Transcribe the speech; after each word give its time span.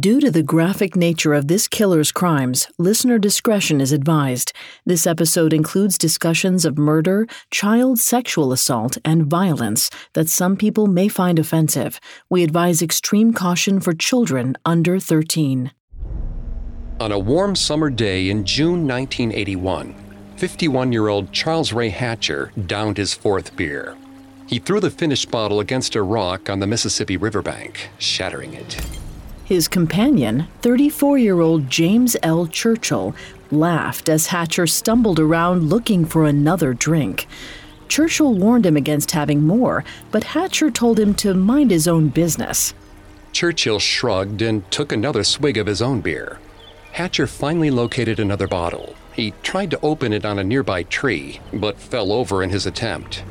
Due 0.00 0.20
to 0.20 0.30
the 0.30 0.42
graphic 0.42 0.96
nature 0.96 1.34
of 1.34 1.48
this 1.48 1.68
killer's 1.68 2.10
crimes, 2.10 2.66
listener 2.78 3.18
discretion 3.18 3.78
is 3.78 3.92
advised. 3.92 4.54
This 4.86 5.06
episode 5.06 5.52
includes 5.52 5.98
discussions 5.98 6.64
of 6.64 6.78
murder, 6.78 7.26
child 7.50 7.98
sexual 7.98 8.52
assault, 8.52 8.96
and 9.04 9.26
violence 9.26 9.90
that 10.14 10.30
some 10.30 10.56
people 10.56 10.86
may 10.86 11.08
find 11.08 11.38
offensive. 11.38 12.00
We 12.30 12.42
advise 12.42 12.80
extreme 12.80 13.34
caution 13.34 13.80
for 13.80 13.92
children 13.92 14.56
under 14.64 14.98
13. 14.98 15.72
On 16.98 17.12
a 17.12 17.18
warm 17.18 17.54
summer 17.54 17.90
day 17.90 18.30
in 18.30 18.46
June 18.46 18.88
1981, 18.88 19.94
51 20.36 20.90
year 20.90 21.08
old 21.08 21.30
Charles 21.32 21.74
Ray 21.74 21.90
Hatcher 21.90 22.50
downed 22.66 22.96
his 22.96 23.12
fourth 23.12 23.54
beer. 23.56 23.94
He 24.46 24.58
threw 24.58 24.80
the 24.80 24.90
finished 24.90 25.30
bottle 25.30 25.60
against 25.60 25.96
a 25.96 26.02
rock 26.02 26.48
on 26.48 26.60
the 26.60 26.66
Mississippi 26.66 27.18
riverbank, 27.18 27.90
shattering 27.98 28.54
it. 28.54 28.80
His 29.52 29.68
companion, 29.68 30.46
34 30.62 31.18
year 31.18 31.40
old 31.40 31.68
James 31.68 32.16
L. 32.22 32.46
Churchill, 32.46 33.14
laughed 33.50 34.08
as 34.08 34.28
Hatcher 34.28 34.66
stumbled 34.66 35.20
around 35.20 35.68
looking 35.68 36.06
for 36.06 36.24
another 36.24 36.72
drink. 36.72 37.26
Churchill 37.86 38.32
warned 38.32 38.64
him 38.64 38.78
against 38.78 39.10
having 39.10 39.46
more, 39.46 39.84
but 40.10 40.24
Hatcher 40.24 40.70
told 40.70 40.98
him 40.98 41.12
to 41.16 41.34
mind 41.34 41.70
his 41.70 41.86
own 41.86 42.08
business. 42.08 42.72
Churchill 43.32 43.78
shrugged 43.78 44.40
and 44.40 44.70
took 44.70 44.90
another 44.90 45.22
swig 45.22 45.58
of 45.58 45.66
his 45.66 45.82
own 45.82 46.00
beer. 46.00 46.38
Hatcher 46.92 47.26
finally 47.26 47.70
located 47.70 48.18
another 48.18 48.48
bottle. 48.48 48.96
He 49.12 49.34
tried 49.42 49.70
to 49.72 49.80
open 49.82 50.14
it 50.14 50.24
on 50.24 50.38
a 50.38 50.44
nearby 50.44 50.84
tree, 50.84 51.40
but 51.52 51.78
fell 51.78 52.10
over 52.10 52.42
in 52.42 52.48
his 52.48 52.64
attempt. 52.64 53.22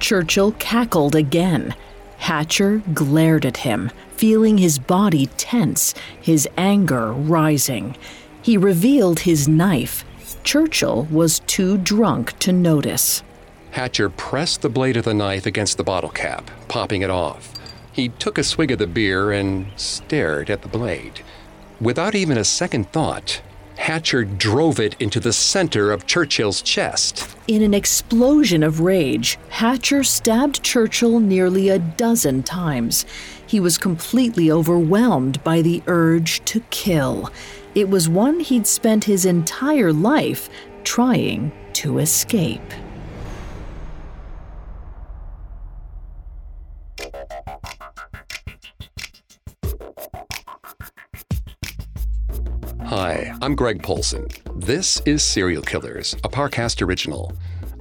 Churchill 0.00 0.50
cackled 0.58 1.14
again. 1.14 1.76
Hatcher 2.20 2.82
glared 2.92 3.46
at 3.46 3.56
him, 3.56 3.90
feeling 4.10 4.58
his 4.58 4.78
body 4.78 5.26
tense, 5.38 5.94
his 6.20 6.46
anger 6.56 7.12
rising. 7.12 7.96
He 8.42 8.56
revealed 8.56 9.20
his 9.20 9.48
knife. 9.48 10.04
Churchill 10.44 11.08
was 11.10 11.40
too 11.40 11.78
drunk 11.78 12.38
to 12.40 12.52
notice. 12.52 13.22
Hatcher 13.72 14.10
pressed 14.10 14.60
the 14.60 14.68
blade 14.68 14.98
of 14.98 15.04
the 15.04 15.14
knife 15.14 15.46
against 15.46 15.76
the 15.76 15.82
bottle 15.82 16.10
cap, 16.10 16.50
popping 16.68 17.02
it 17.02 17.10
off. 17.10 17.54
He 17.90 18.10
took 18.10 18.36
a 18.36 18.44
swig 18.44 18.70
of 18.70 18.78
the 18.78 18.86
beer 18.86 19.32
and 19.32 19.66
stared 19.76 20.50
at 20.50 20.62
the 20.62 20.68
blade. 20.68 21.22
Without 21.80 22.14
even 22.14 22.36
a 22.36 22.44
second 22.44 22.92
thought, 22.92 23.40
Hatcher 23.80 24.24
drove 24.24 24.78
it 24.78 24.94
into 25.00 25.18
the 25.20 25.32
center 25.32 25.90
of 25.90 26.06
Churchill's 26.06 26.60
chest. 26.60 27.26
In 27.48 27.62
an 27.62 27.72
explosion 27.72 28.62
of 28.62 28.80
rage, 28.80 29.38
Hatcher 29.48 30.04
stabbed 30.04 30.62
Churchill 30.62 31.18
nearly 31.18 31.70
a 31.70 31.78
dozen 31.78 32.42
times. 32.42 33.06
He 33.46 33.58
was 33.58 33.78
completely 33.78 34.50
overwhelmed 34.50 35.42
by 35.42 35.62
the 35.62 35.82
urge 35.86 36.44
to 36.44 36.60
kill. 36.68 37.30
It 37.74 37.88
was 37.88 38.06
one 38.06 38.40
he'd 38.40 38.66
spent 38.66 39.04
his 39.04 39.24
entire 39.24 39.94
life 39.94 40.50
trying 40.84 41.50
to 41.72 41.98
escape. 41.98 42.60
Hi, 52.90 53.32
I'm 53.40 53.54
Greg 53.54 53.84
Polcyn. 53.84 54.26
This 54.56 55.00
is 55.06 55.22
Serial 55.22 55.62
Killers, 55.62 56.14
a 56.24 56.28
Parcast 56.28 56.84
original. 56.84 57.32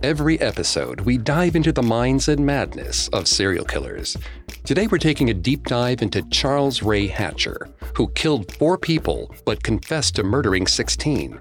Every 0.04 0.40
episode, 0.40 1.02
we 1.02 1.18
dive 1.18 1.56
into 1.56 1.72
the 1.72 1.82
minds 1.82 2.28
and 2.28 2.46
madness 2.46 3.08
of 3.08 3.28
serial 3.28 3.66
killers. 3.66 4.16
Today, 4.66 4.86
we're 4.86 5.00
taking 5.00 5.32
a 5.32 5.34
deep 5.34 5.64
dive 5.64 6.04
into 6.04 6.22
Charles 6.30 6.84
Ray 6.84 7.08
Hatcher, 7.08 7.70
who 7.96 8.10
killed 8.10 8.54
four 8.58 8.78
people 8.78 9.34
but 9.46 9.64
confessed 9.64 10.16
to 10.18 10.24
murdering 10.24 10.68
16. 10.68 11.40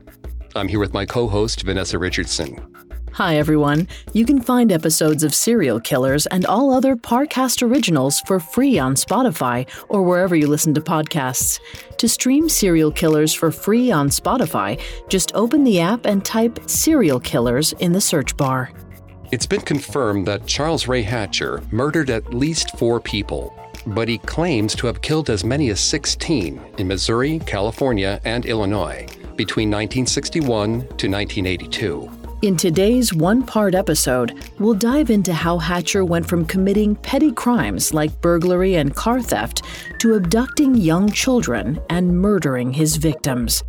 I'm 0.56 0.68
here 0.68 0.80
with 0.80 0.94
my 0.94 1.04
co 1.04 1.28
host, 1.28 1.60
Vanessa 1.60 1.98
Richardson. 1.98 2.74
Hi, 3.18 3.36
everyone. 3.36 3.88
You 4.12 4.24
can 4.24 4.40
find 4.40 4.70
episodes 4.70 5.24
of 5.24 5.34
Serial 5.34 5.80
Killers 5.80 6.26
and 6.26 6.46
all 6.46 6.72
other 6.72 6.94
Parcast 6.94 7.68
originals 7.68 8.20
for 8.20 8.38
free 8.38 8.78
on 8.78 8.94
Spotify 8.94 9.68
or 9.88 10.04
wherever 10.04 10.36
you 10.36 10.46
listen 10.46 10.72
to 10.74 10.80
podcasts. 10.80 11.58
To 11.96 12.08
stream 12.08 12.48
Serial 12.48 12.92
Killers 12.92 13.34
for 13.34 13.50
free 13.50 13.90
on 13.90 14.08
Spotify, 14.08 14.80
just 15.08 15.34
open 15.34 15.64
the 15.64 15.80
app 15.80 16.06
and 16.06 16.24
type 16.24 16.60
Serial 16.70 17.18
Killers 17.18 17.72
in 17.80 17.90
the 17.90 18.00
search 18.00 18.36
bar. 18.36 18.70
It's 19.32 19.46
been 19.46 19.62
confirmed 19.62 20.24
that 20.28 20.46
Charles 20.46 20.86
Ray 20.86 21.02
Hatcher 21.02 21.60
murdered 21.72 22.10
at 22.10 22.32
least 22.32 22.78
four 22.78 23.00
people, 23.00 23.52
but 23.84 24.06
he 24.06 24.18
claims 24.18 24.76
to 24.76 24.86
have 24.86 25.02
killed 25.02 25.28
as 25.28 25.42
many 25.42 25.70
as 25.70 25.80
16 25.80 26.60
in 26.78 26.86
Missouri, 26.86 27.40
California, 27.40 28.20
and 28.24 28.46
Illinois 28.46 29.08
between 29.34 29.70
1961 29.70 30.86
to 30.98 31.08
1982. 31.08 32.17
In 32.40 32.56
today's 32.56 33.12
one 33.12 33.42
part 33.42 33.74
episode, 33.74 34.44
we'll 34.60 34.74
dive 34.74 35.10
into 35.10 35.34
how 35.34 35.58
Hatcher 35.58 36.04
went 36.04 36.28
from 36.28 36.44
committing 36.44 36.94
petty 36.94 37.32
crimes 37.32 37.92
like 37.92 38.20
burglary 38.20 38.76
and 38.76 38.94
car 38.94 39.20
theft 39.20 39.62
to 39.98 40.14
abducting 40.14 40.76
young 40.76 41.10
children 41.10 41.80
and 41.90 42.16
murdering 42.16 42.72
his 42.72 42.94
victims. 42.94 43.64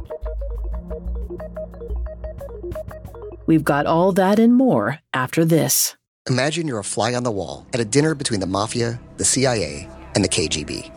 We've 3.47 3.63
got 3.63 3.87
all 3.87 4.11
that 4.11 4.37
and 4.37 4.53
more 4.53 4.99
after 5.15 5.45
this. 5.45 5.95
Imagine 6.29 6.67
you're 6.67 6.77
a 6.77 6.83
fly 6.83 7.15
on 7.15 7.23
the 7.23 7.31
wall 7.31 7.65
at 7.73 7.79
a 7.79 7.85
dinner 7.85 8.13
between 8.13 8.39
the 8.39 8.45
mafia, 8.45 8.99
the 9.17 9.25
CIA, 9.25 9.89
and 10.13 10.23
the 10.23 10.29
KGB. 10.29 10.91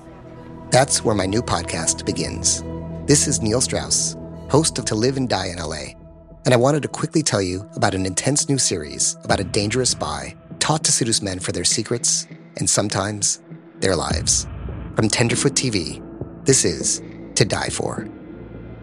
That's 0.70 1.06
where 1.06 1.14
my 1.14 1.24
new 1.24 1.40
podcast 1.40 2.04
begins. 2.04 2.62
This 3.06 3.26
is 3.26 3.40
Neil 3.40 3.62
Strauss, 3.62 4.14
host 4.50 4.78
of 4.78 4.84
To 4.84 4.94
Live 4.94 5.16
and 5.16 5.26
Die 5.26 5.46
in 5.46 5.56
LA 5.56 6.01
and 6.44 6.52
I 6.52 6.56
wanted 6.56 6.82
to 6.82 6.88
quickly 6.88 7.22
tell 7.22 7.42
you 7.42 7.68
about 7.76 7.94
an 7.94 8.06
intense 8.06 8.48
new 8.48 8.58
series 8.58 9.16
about 9.24 9.40
a 9.40 9.44
dangerous 9.44 9.90
spy 9.90 10.36
taught 10.58 10.84
to 10.84 10.92
seduce 10.92 11.22
men 11.22 11.38
for 11.38 11.52
their 11.52 11.64
secrets 11.64 12.26
and 12.56 12.68
sometimes 12.68 13.40
their 13.80 13.96
lives. 13.96 14.46
From 14.94 15.08
Tenderfoot 15.08 15.54
TV, 15.54 16.02
this 16.44 16.64
is 16.64 17.02
To 17.36 17.44
Die 17.44 17.68
For. 17.68 18.08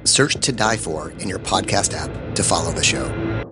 Search 0.04 0.36
To 0.36 0.52
Die 0.52 0.78
For 0.78 1.12
in 1.12 1.30
your 1.30 1.40
podcast 1.40 1.94
app 1.94 2.36
to 2.36 2.44
follow 2.44 2.72
the 2.72 2.84
show. 2.84 3.52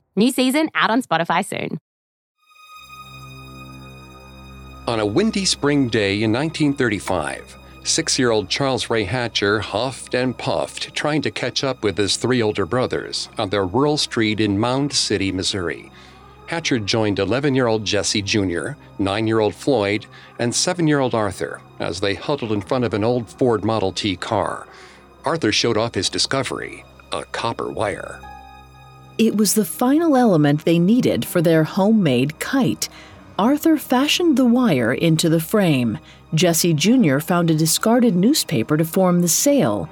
New 0.15 0.31
season 0.31 0.69
out 0.75 0.89
on 0.89 1.01
Spotify 1.01 1.45
soon. 1.45 1.77
On 4.87 4.99
a 4.99 5.05
windy 5.05 5.45
spring 5.45 5.87
day 5.87 6.21
in 6.21 6.33
1935, 6.33 7.55
six 7.83 8.19
year 8.19 8.31
old 8.31 8.49
Charles 8.49 8.89
Ray 8.89 9.05
Hatcher 9.05 9.61
huffed 9.61 10.13
and 10.13 10.37
puffed 10.37 10.93
trying 10.93 11.21
to 11.21 11.31
catch 11.31 11.63
up 11.63 11.83
with 11.83 11.97
his 11.97 12.17
three 12.17 12.41
older 12.41 12.65
brothers 12.65 13.29
on 13.37 13.49
their 13.49 13.65
rural 13.65 13.95
street 13.95 14.41
in 14.41 14.59
Mound 14.59 14.91
City, 14.91 15.31
Missouri. 15.31 15.91
Hatcher 16.47 16.79
joined 16.79 17.19
11 17.19 17.55
year 17.55 17.67
old 17.67 17.85
Jesse 17.85 18.21
Jr., 18.21 18.71
9 18.99 19.27
year 19.27 19.39
old 19.39 19.55
Floyd, 19.55 20.07
and 20.39 20.53
7 20.53 20.87
year 20.87 20.99
old 20.99 21.15
Arthur 21.15 21.61
as 21.79 22.01
they 22.01 22.15
huddled 22.15 22.51
in 22.51 22.59
front 22.59 22.83
of 22.83 22.93
an 22.93 23.05
old 23.05 23.29
Ford 23.29 23.63
Model 23.63 23.93
T 23.93 24.17
car. 24.17 24.67
Arthur 25.23 25.53
showed 25.53 25.77
off 25.77 25.95
his 25.95 26.09
discovery 26.09 26.83
a 27.13 27.23
copper 27.25 27.71
wire. 27.71 28.19
It 29.21 29.37
was 29.37 29.53
the 29.53 29.65
final 29.65 30.17
element 30.17 30.65
they 30.65 30.79
needed 30.79 31.25
for 31.25 31.43
their 31.43 31.63
homemade 31.63 32.39
kite. 32.39 32.89
Arthur 33.37 33.77
fashioned 33.77 34.35
the 34.35 34.45
wire 34.45 34.91
into 34.91 35.29
the 35.29 35.39
frame. 35.39 35.99
Jesse 36.33 36.73
Jr. 36.73 37.19
found 37.19 37.51
a 37.51 37.55
discarded 37.55 38.15
newspaper 38.15 38.77
to 38.77 38.83
form 38.83 39.21
the 39.21 39.27
sail. 39.27 39.87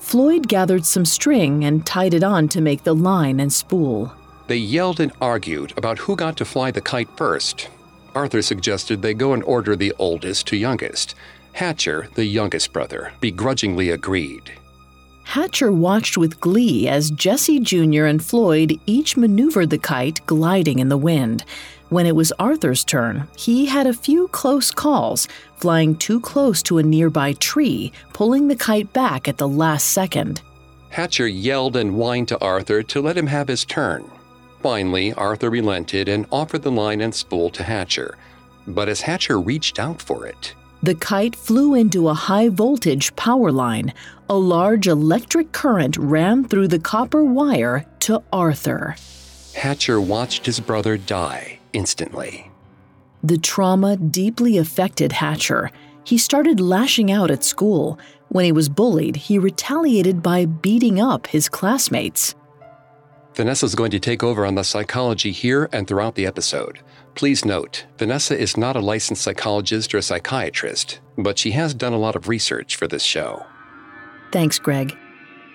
Floyd 0.00 0.48
gathered 0.48 0.84
some 0.84 1.06
string 1.06 1.64
and 1.64 1.86
tied 1.86 2.12
it 2.12 2.22
on 2.22 2.46
to 2.48 2.60
make 2.60 2.84
the 2.84 2.94
line 2.94 3.40
and 3.40 3.50
spool. 3.50 4.12
They 4.48 4.58
yelled 4.58 5.00
and 5.00 5.12
argued 5.18 5.72
about 5.78 6.00
who 6.00 6.14
got 6.14 6.36
to 6.36 6.44
fly 6.44 6.70
the 6.70 6.82
kite 6.82 7.08
first. 7.16 7.70
Arthur 8.14 8.42
suggested 8.42 9.00
they 9.00 9.14
go 9.14 9.32
in 9.32 9.40
order 9.44 9.76
the 9.76 9.94
oldest 9.98 10.46
to 10.48 10.58
youngest. 10.58 11.14
Hatcher, 11.54 12.08
the 12.16 12.26
youngest 12.26 12.70
brother, 12.74 13.14
begrudgingly 13.22 13.88
agreed. 13.88 14.52
Hatcher 15.24 15.72
watched 15.72 16.16
with 16.16 16.40
glee 16.40 16.86
as 16.86 17.10
Jesse 17.10 17.58
Jr. 17.58 18.04
and 18.04 18.24
Floyd 18.24 18.78
each 18.86 19.16
maneuvered 19.16 19.70
the 19.70 19.78
kite 19.78 20.24
gliding 20.26 20.78
in 20.78 20.88
the 20.88 20.96
wind. 20.96 21.44
When 21.88 22.06
it 22.06 22.14
was 22.14 22.32
Arthur's 22.38 22.84
turn, 22.84 23.28
he 23.36 23.66
had 23.66 23.86
a 23.86 23.92
few 23.92 24.28
close 24.28 24.70
calls, 24.70 25.26
flying 25.56 25.96
too 25.96 26.20
close 26.20 26.62
to 26.64 26.78
a 26.78 26.82
nearby 26.82 27.32
tree, 27.34 27.92
pulling 28.12 28.48
the 28.48 28.56
kite 28.56 28.92
back 28.92 29.26
at 29.26 29.38
the 29.38 29.48
last 29.48 29.88
second. 29.88 30.40
Hatcher 30.90 31.26
yelled 31.26 31.76
and 31.76 31.92
whined 31.92 32.28
to 32.28 32.40
Arthur 32.40 32.82
to 32.84 33.00
let 33.00 33.18
him 33.18 33.26
have 33.26 33.48
his 33.48 33.64
turn. 33.64 34.08
Finally, 34.62 35.12
Arthur 35.14 35.50
relented 35.50 36.08
and 36.08 36.26
offered 36.30 36.62
the 36.62 36.70
line 36.70 37.00
and 37.00 37.14
spool 37.14 37.50
to 37.50 37.62
Hatcher. 37.62 38.16
But 38.66 38.88
as 38.88 39.00
Hatcher 39.00 39.40
reached 39.40 39.78
out 39.78 40.00
for 40.00 40.26
it, 40.26 40.54
the 40.84 40.94
kite 40.94 41.34
flew 41.34 41.74
into 41.74 42.08
a 42.10 42.14
high 42.14 42.50
voltage 42.50 43.16
power 43.16 43.50
line. 43.50 43.94
A 44.28 44.34
large 44.34 44.86
electric 44.86 45.52
current 45.52 45.96
ran 45.96 46.44
through 46.44 46.68
the 46.68 46.78
copper 46.78 47.24
wire 47.24 47.86
to 48.00 48.22
Arthur. 48.30 48.96
Hatcher 49.54 49.98
watched 49.98 50.44
his 50.44 50.60
brother 50.60 50.98
die 50.98 51.58
instantly. 51.72 52.50
The 53.22 53.38
trauma 53.38 53.96
deeply 53.96 54.58
affected 54.58 55.12
Hatcher. 55.12 55.70
He 56.04 56.18
started 56.18 56.60
lashing 56.60 57.10
out 57.10 57.30
at 57.30 57.44
school. 57.44 57.98
When 58.28 58.44
he 58.44 58.52
was 58.52 58.68
bullied, 58.68 59.16
he 59.16 59.38
retaliated 59.38 60.22
by 60.22 60.44
beating 60.44 61.00
up 61.00 61.28
his 61.28 61.48
classmates. 61.48 62.34
Vanessa 63.34 63.64
is 63.64 63.74
going 63.74 63.90
to 63.90 63.98
take 63.98 64.22
over 64.22 64.44
on 64.44 64.54
the 64.54 64.62
psychology 64.62 65.32
here 65.32 65.68
and 65.72 65.88
throughout 65.88 66.14
the 66.14 66.26
episode. 66.26 66.80
Please 67.14 67.44
note, 67.44 67.86
Vanessa 67.96 68.36
is 68.36 68.56
not 68.56 68.74
a 68.74 68.80
licensed 68.80 69.22
psychologist 69.22 69.94
or 69.94 69.98
a 69.98 70.02
psychiatrist, 70.02 70.98
but 71.16 71.38
she 71.38 71.52
has 71.52 71.72
done 71.72 71.92
a 71.92 71.98
lot 71.98 72.16
of 72.16 72.28
research 72.28 72.74
for 72.74 72.88
this 72.88 73.04
show. 73.04 73.46
Thanks, 74.32 74.58
Greg. 74.58 74.96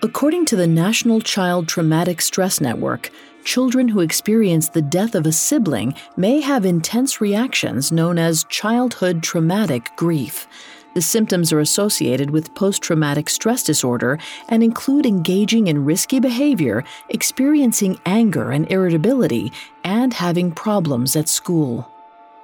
According 0.02 0.46
to 0.46 0.56
the 0.56 0.66
National 0.66 1.20
Child 1.20 1.68
Traumatic 1.68 2.22
Stress 2.22 2.62
Network, 2.62 3.10
children 3.44 3.88
who 3.88 4.00
experience 4.00 4.68
the 4.68 4.80
death 4.80 5.14
of 5.14 5.26
a 5.26 5.32
sibling 5.32 5.94
may 6.16 6.40
have 6.40 6.64
intense 6.64 7.20
reactions 7.20 7.92
known 7.92 8.18
as 8.18 8.44
childhood 8.44 9.22
traumatic 9.22 9.90
grief. 9.96 10.46
The 10.94 11.02
symptoms 11.02 11.52
are 11.52 11.60
associated 11.60 12.30
with 12.30 12.54
post 12.54 12.82
traumatic 12.82 13.28
stress 13.28 13.62
disorder 13.62 14.18
and 14.48 14.62
include 14.62 15.06
engaging 15.06 15.68
in 15.68 15.84
risky 15.84 16.18
behavior, 16.18 16.82
experiencing 17.08 18.00
anger 18.06 18.50
and 18.50 18.70
irritability, 18.70 19.52
and 19.84 20.12
having 20.12 20.50
problems 20.50 21.14
at 21.14 21.28
school. 21.28 21.90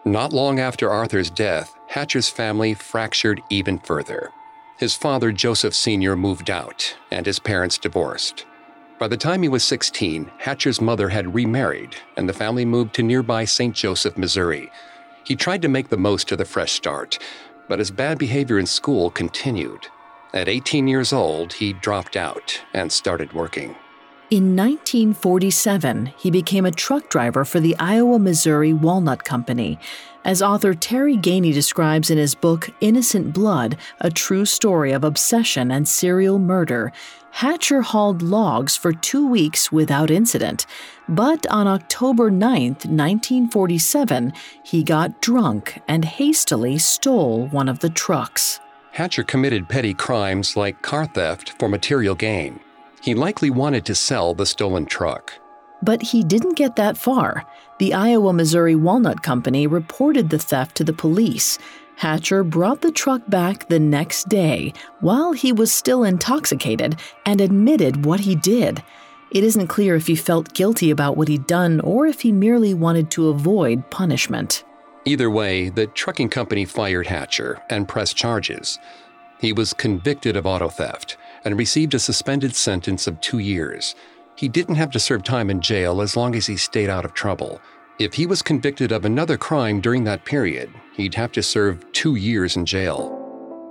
Not 0.04 0.32
long 0.32 0.60
after 0.60 0.88
Arthur's 0.88 1.30
death, 1.30 1.74
Hatcher's 1.88 2.28
family 2.28 2.74
fractured 2.74 3.42
even 3.50 3.78
further. 3.80 4.30
His 4.78 4.94
father, 4.94 5.32
Joseph 5.32 5.74
Sr., 5.74 6.14
moved 6.14 6.50
out, 6.50 6.96
and 7.10 7.26
his 7.26 7.40
parents 7.40 7.78
divorced. 7.78 8.46
By 8.98 9.08
the 9.08 9.16
time 9.16 9.42
he 9.42 9.48
was 9.48 9.64
16, 9.64 10.30
Hatcher's 10.38 10.80
mother 10.80 11.08
had 11.08 11.34
remarried, 11.34 11.96
and 12.16 12.28
the 12.28 12.32
family 12.32 12.64
moved 12.64 12.94
to 12.94 13.02
nearby 13.02 13.44
St. 13.44 13.74
Joseph, 13.74 14.16
Missouri. 14.16 14.70
He 15.24 15.34
tried 15.34 15.62
to 15.62 15.68
make 15.68 15.88
the 15.88 15.96
most 15.96 16.30
of 16.30 16.38
the 16.38 16.44
fresh 16.44 16.72
start, 16.72 17.18
but 17.68 17.78
his 17.78 17.90
bad 17.90 18.18
behavior 18.18 18.58
in 18.58 18.66
school 18.66 19.10
continued. 19.10 19.88
At 20.32 20.48
18 20.48 20.86
years 20.86 21.12
old, 21.12 21.54
he 21.54 21.72
dropped 21.72 22.16
out 22.16 22.62
and 22.74 22.92
started 22.92 23.32
working. 23.32 23.76
In 24.28 24.56
1947, 24.56 26.06
he 26.18 26.32
became 26.32 26.66
a 26.66 26.72
truck 26.72 27.08
driver 27.08 27.44
for 27.44 27.60
the 27.60 27.76
Iowa 27.78 28.18
Missouri 28.18 28.72
Walnut 28.72 29.22
Company. 29.22 29.78
As 30.24 30.42
author 30.42 30.74
Terry 30.74 31.16
Ganey 31.16 31.54
describes 31.54 32.10
in 32.10 32.18
his 32.18 32.34
book 32.34 32.68
Innocent 32.80 33.32
Blood, 33.32 33.76
a 34.00 34.10
true 34.10 34.44
story 34.44 34.90
of 34.90 35.04
obsession 35.04 35.70
and 35.70 35.86
serial 35.86 36.40
murder, 36.40 36.92
Hatcher 37.30 37.82
hauled 37.82 38.20
logs 38.20 38.76
for 38.76 38.92
two 38.92 39.28
weeks 39.28 39.70
without 39.70 40.10
incident. 40.10 40.66
But 41.08 41.46
on 41.46 41.68
October 41.68 42.30
9, 42.30 42.62
1947, 42.72 44.32
he 44.64 44.82
got 44.82 45.20
drunk 45.20 45.80
and 45.86 46.04
hastily 46.04 46.78
stole 46.78 47.46
one 47.46 47.68
of 47.68 47.78
the 47.78 47.90
trucks. 47.90 48.58
Hatcher 48.90 49.22
committed 49.22 49.68
petty 49.68 49.94
crimes 49.94 50.56
like 50.56 50.82
car 50.82 51.06
theft 51.06 51.54
for 51.58 51.68
material 51.68 52.14
gain. 52.14 52.58
He 53.02 53.14
likely 53.14 53.50
wanted 53.50 53.84
to 53.84 53.94
sell 53.94 54.34
the 54.34 54.46
stolen 54.46 54.86
truck. 54.86 55.32
But 55.82 56.02
he 56.02 56.24
didn't 56.24 56.56
get 56.56 56.74
that 56.76 56.96
far. 56.96 57.44
The 57.78 57.94
Iowa 57.94 58.32
Missouri 58.32 58.74
Walnut 58.74 59.22
Company 59.22 59.66
reported 59.66 60.30
the 60.30 60.38
theft 60.38 60.76
to 60.76 60.84
the 60.84 60.92
police. 60.92 61.58
Hatcher 61.96 62.42
brought 62.42 62.80
the 62.80 62.90
truck 62.90 63.22
back 63.28 63.68
the 63.68 63.78
next 63.78 64.28
day 64.28 64.72
while 65.00 65.32
he 65.32 65.52
was 65.52 65.70
still 65.70 66.02
intoxicated 66.02 66.96
and 67.24 67.40
admitted 67.40 68.04
what 68.04 68.20
he 68.20 68.34
did. 68.34 68.82
It 69.30 69.42
isn't 69.42 69.66
clear 69.66 69.96
if 69.96 70.06
he 70.06 70.14
felt 70.14 70.54
guilty 70.54 70.90
about 70.90 71.16
what 71.16 71.28
he'd 71.28 71.46
done 71.46 71.80
or 71.80 72.06
if 72.06 72.20
he 72.20 72.30
merely 72.30 72.74
wanted 72.74 73.10
to 73.12 73.28
avoid 73.28 73.90
punishment. 73.90 74.64
Either 75.04 75.30
way, 75.30 75.68
the 75.68 75.86
trucking 75.88 76.28
company 76.28 76.64
fired 76.64 77.06
Hatcher 77.06 77.62
and 77.68 77.88
pressed 77.88 78.16
charges. 78.16 78.78
He 79.40 79.52
was 79.52 79.72
convicted 79.72 80.36
of 80.36 80.46
auto 80.46 80.68
theft 80.68 81.16
and 81.44 81.58
received 81.58 81.94
a 81.94 81.98
suspended 81.98 82.54
sentence 82.54 83.06
of 83.06 83.20
two 83.20 83.38
years. 83.38 83.94
He 84.36 84.48
didn't 84.48 84.74
have 84.76 84.90
to 84.92 85.00
serve 85.00 85.22
time 85.22 85.50
in 85.50 85.60
jail 85.60 86.00
as 86.00 86.16
long 86.16 86.34
as 86.34 86.46
he 86.46 86.56
stayed 86.56 86.90
out 86.90 87.04
of 87.04 87.14
trouble. 87.14 87.60
If 87.98 88.14
he 88.14 88.26
was 88.26 88.42
convicted 88.42 88.92
of 88.92 89.04
another 89.04 89.36
crime 89.36 89.80
during 89.80 90.04
that 90.04 90.24
period, 90.24 90.70
he'd 90.94 91.14
have 91.14 91.32
to 91.32 91.42
serve 91.42 91.90
two 91.92 92.16
years 92.16 92.56
in 92.56 92.66
jail. 92.66 93.12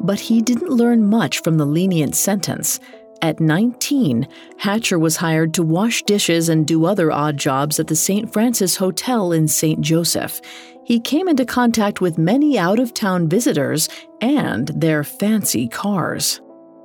But 0.02 0.20
he 0.20 0.42
didn't 0.42 0.70
learn 0.70 1.08
much 1.08 1.42
from 1.42 1.58
the 1.58 1.66
lenient 1.66 2.16
sentence. 2.16 2.80
At 3.22 3.40
19, 3.40 4.28
Hatcher 4.58 5.00
was 5.00 5.18
hired 5.18 5.54
to 5.56 5.64
wash 5.64 6.04
dishes 6.04 6.50
and 6.50 6.68
do 6.68 6.86
other 6.86 7.12
odd 7.12 7.38
jobs 7.38 7.80
at 7.80 7.88
the 7.88 7.96
St. 7.96 8.32
Francis 8.32 8.76
Hotel 8.78 9.32
in 9.32 9.48
St. 9.48 9.82
Joseph. 9.82 10.42
He 10.84 11.00
came 11.00 11.28
into 11.28 11.46
contact 11.46 12.02
with 12.02 12.18
many 12.18 12.60
out 12.60 12.80
of 12.80 12.94
town 12.94 13.28
visitors 13.28 13.90
and 14.22 14.68
their 14.68 15.04
fancy 15.04 15.68
cars. 15.68 16.42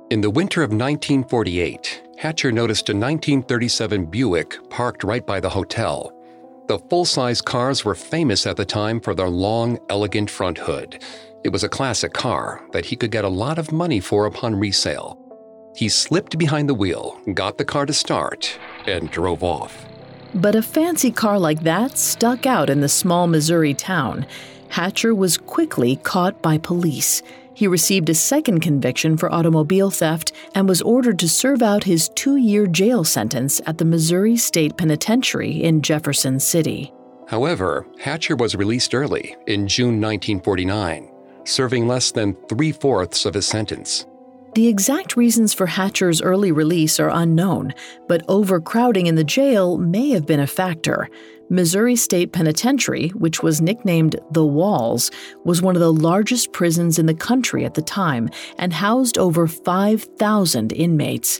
In 0.09 0.21
the 0.21 0.29
winter 0.29 0.63
of 0.63 0.71
1948, 0.71 2.09
Hatcher 2.17 2.51
noticed 2.51 2.89
a 2.89 2.93
1937 2.93 4.05
Buick 4.05 4.57
parked 4.69 5.03
right 5.03 5.25
by 5.25 5.39
the 5.39 5.49
hotel. 5.49 6.11
The 6.67 6.79
full 6.89 7.05
size 7.05 7.41
cars 7.41 7.85
were 7.85 7.95
famous 7.95 8.47
at 8.47 8.57
the 8.57 8.65
time 8.65 8.99
for 8.99 9.13
their 9.13 9.29
long, 9.29 9.77
elegant 9.89 10.29
front 10.29 10.57
hood. 10.57 11.03
It 11.43 11.49
was 11.49 11.63
a 11.63 11.69
classic 11.69 12.13
car 12.13 12.65
that 12.71 12.85
he 12.85 12.95
could 12.95 13.11
get 13.11 13.25
a 13.25 13.29
lot 13.29 13.59
of 13.59 13.71
money 13.71 13.99
for 13.99 14.25
upon 14.25 14.55
resale. 14.55 15.20
He 15.81 15.89
slipped 15.89 16.37
behind 16.37 16.69
the 16.69 16.75
wheel, 16.75 17.19
got 17.33 17.57
the 17.57 17.65
car 17.65 17.87
to 17.87 17.93
start, 17.93 18.59
and 18.85 19.09
drove 19.09 19.41
off. 19.41 19.87
But 20.35 20.53
a 20.53 20.61
fancy 20.61 21.09
car 21.09 21.39
like 21.39 21.63
that 21.63 21.97
stuck 21.97 22.45
out 22.45 22.69
in 22.69 22.81
the 22.81 22.87
small 22.87 23.25
Missouri 23.25 23.73
town. 23.73 24.27
Hatcher 24.69 25.15
was 25.15 25.39
quickly 25.39 25.95
caught 25.95 26.39
by 26.39 26.59
police. 26.59 27.23
He 27.55 27.65
received 27.65 28.09
a 28.09 28.13
second 28.13 28.59
conviction 28.59 29.17
for 29.17 29.33
automobile 29.33 29.89
theft 29.89 30.33
and 30.53 30.69
was 30.69 30.83
ordered 30.83 31.17
to 31.17 31.27
serve 31.27 31.63
out 31.63 31.85
his 31.85 32.09
two 32.09 32.35
year 32.35 32.67
jail 32.67 33.03
sentence 33.03 33.59
at 33.65 33.79
the 33.79 33.85
Missouri 33.85 34.37
State 34.37 34.77
Penitentiary 34.77 35.63
in 35.63 35.81
Jefferson 35.81 36.39
City. 36.39 36.93
However, 37.27 37.87
Hatcher 37.99 38.35
was 38.35 38.53
released 38.53 38.93
early 38.93 39.35
in 39.47 39.67
June 39.67 39.99
1949, 39.99 41.11
serving 41.43 41.87
less 41.87 42.11
than 42.11 42.37
three 42.47 42.71
fourths 42.71 43.25
of 43.25 43.33
his 43.33 43.47
sentence. 43.47 44.05
The 44.53 44.67
exact 44.67 45.15
reasons 45.15 45.53
for 45.53 45.65
Hatcher's 45.65 46.21
early 46.21 46.51
release 46.51 46.99
are 46.99 47.09
unknown, 47.09 47.73
but 48.09 48.25
overcrowding 48.27 49.07
in 49.07 49.15
the 49.15 49.23
jail 49.23 49.77
may 49.77 50.09
have 50.09 50.25
been 50.25 50.41
a 50.41 50.47
factor. 50.47 51.09
Missouri 51.49 51.95
State 51.95 52.33
Penitentiary, 52.33 53.09
which 53.09 53.41
was 53.41 53.61
nicknamed 53.61 54.19
the 54.31 54.45
Walls, 54.45 55.09
was 55.45 55.61
one 55.61 55.77
of 55.77 55.81
the 55.81 55.93
largest 55.93 56.51
prisons 56.51 56.99
in 56.99 57.05
the 57.05 57.13
country 57.13 57.63
at 57.63 57.75
the 57.75 57.81
time 57.81 58.29
and 58.57 58.73
housed 58.73 59.17
over 59.17 59.47
5,000 59.47 60.73
inmates. 60.73 61.39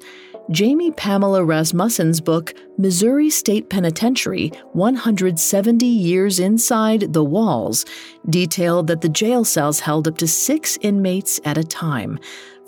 Jamie 0.50 0.92
Pamela 0.92 1.44
Rasmussen's 1.44 2.20
book, 2.20 2.54
Missouri 2.78 3.30
State 3.30 3.70
Penitentiary 3.70 4.52
170 4.74 5.86
Years 5.86 6.40
Inside 6.40 7.14
the 7.14 7.24
Walls, 7.24 7.86
detailed 8.30 8.88
that 8.88 9.02
the 9.02 9.10
jail 9.10 9.46
cells 9.46 9.82
held 9.82 10.08
up 10.08 10.18
to 10.18 10.28
six 10.28 10.78
inmates 10.82 11.40
at 11.46 11.58
a 11.58 11.64
time. 11.64 12.20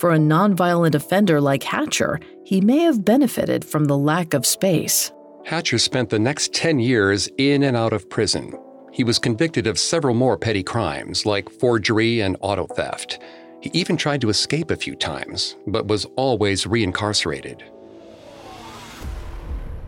For 0.04 0.12
a 0.12 0.18
nonviolent 0.18 0.96
offender 0.96 1.40
like 1.40 1.64
Hatcher, 1.64 2.20
he 2.44 2.60
may 2.60 2.80
have 2.80 3.06
benefited 3.06 3.64
from 3.64 3.86
the 3.86 3.98
lack 3.98 4.34
of 4.34 4.46
space. 4.46 5.14
Hatcher 5.46 5.80
spent 5.80 6.10
the 6.10 6.20
next 6.20 6.54
10 6.54 6.78
years 6.80 7.30
in 7.38 7.64
and 7.64 7.78
out 7.78 7.94
of 7.94 8.10
prison. 8.10 8.54
He 8.92 9.06
was 9.06 9.18
convicted 9.18 9.66
of 9.66 9.80
several 9.80 10.14
more 10.14 10.38
petty 10.38 10.62
crimes, 10.62 11.26
like 11.26 11.50
forgery 11.50 12.20
and 12.20 12.36
auto 12.42 12.68
theft. 12.68 13.20
He 13.62 13.72
even 13.74 13.96
tried 13.96 14.20
to 14.20 14.30
escape 14.30 14.72
a 14.72 14.76
few 14.76 14.94
times, 14.94 15.56
but 15.68 15.88
was 15.88 16.04
always 16.18 16.66
reincarcerated. 16.66 17.62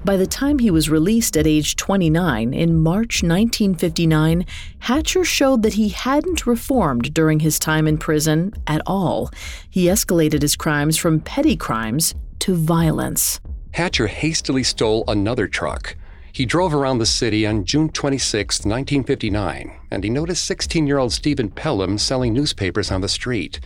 By 0.05 0.17
the 0.17 0.27
time 0.27 0.59
he 0.59 0.69
was 0.69 0.87
released 0.87 1.35
at 1.35 1.47
age 1.47 1.75
29 1.77 2.53
in 2.53 2.77
March 2.77 3.23
1959, 3.23 4.45
Hatcher 4.77 5.25
showed 5.25 5.63
that 5.63 5.73
he 5.73 5.89
hadn't 5.89 6.45
reformed 6.45 7.11
during 7.11 7.39
his 7.39 7.57
time 7.57 7.87
in 7.87 7.97
prison 7.97 8.53
at 8.67 8.83
all. 8.85 9.31
He 9.67 9.85
escalated 9.85 10.43
his 10.43 10.55
crimes 10.55 10.95
from 10.95 11.21
petty 11.21 11.57
crimes 11.57 12.13
to 12.37 12.53
violence. 12.53 13.39
Hatcher 13.73 14.05
hastily 14.05 14.61
stole 14.61 15.05
another 15.07 15.47
truck. 15.47 15.95
He 16.31 16.45
drove 16.45 16.75
around 16.75 16.99
the 16.99 17.07
city 17.07 17.47
on 17.47 17.65
June 17.65 17.89
26, 17.89 18.59
1959, 18.59 19.75
and 19.89 20.03
he 20.03 20.11
noticed 20.11 20.45
16 20.45 20.85
year 20.85 20.99
old 20.99 21.13
Stephen 21.13 21.49
Pelham 21.49 21.97
selling 21.97 22.31
newspapers 22.31 22.91
on 22.91 23.01
the 23.01 23.09
street. 23.09 23.59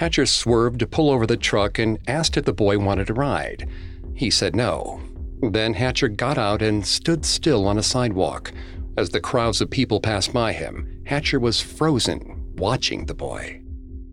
Hatcher 0.00 0.26
swerved 0.26 0.80
to 0.80 0.86
pull 0.88 1.10
over 1.10 1.28
the 1.28 1.36
truck 1.36 1.78
and 1.78 2.00
asked 2.08 2.36
if 2.36 2.44
the 2.44 2.52
boy 2.52 2.76
wanted 2.76 3.08
a 3.08 3.14
ride. 3.14 3.68
He 4.16 4.30
said 4.30 4.56
no. 4.56 5.00
Then 5.42 5.74
Hatcher 5.74 6.08
got 6.08 6.38
out 6.38 6.62
and 6.62 6.86
stood 6.86 7.24
still 7.24 7.66
on 7.66 7.78
a 7.78 7.82
sidewalk. 7.82 8.52
As 8.96 9.10
the 9.10 9.20
crowds 9.20 9.60
of 9.60 9.70
people 9.70 10.00
passed 10.00 10.32
by 10.32 10.52
him, 10.52 11.02
Hatcher 11.04 11.38
was 11.38 11.60
frozen, 11.60 12.42
watching 12.56 13.06
the 13.06 13.14
boy. 13.14 13.60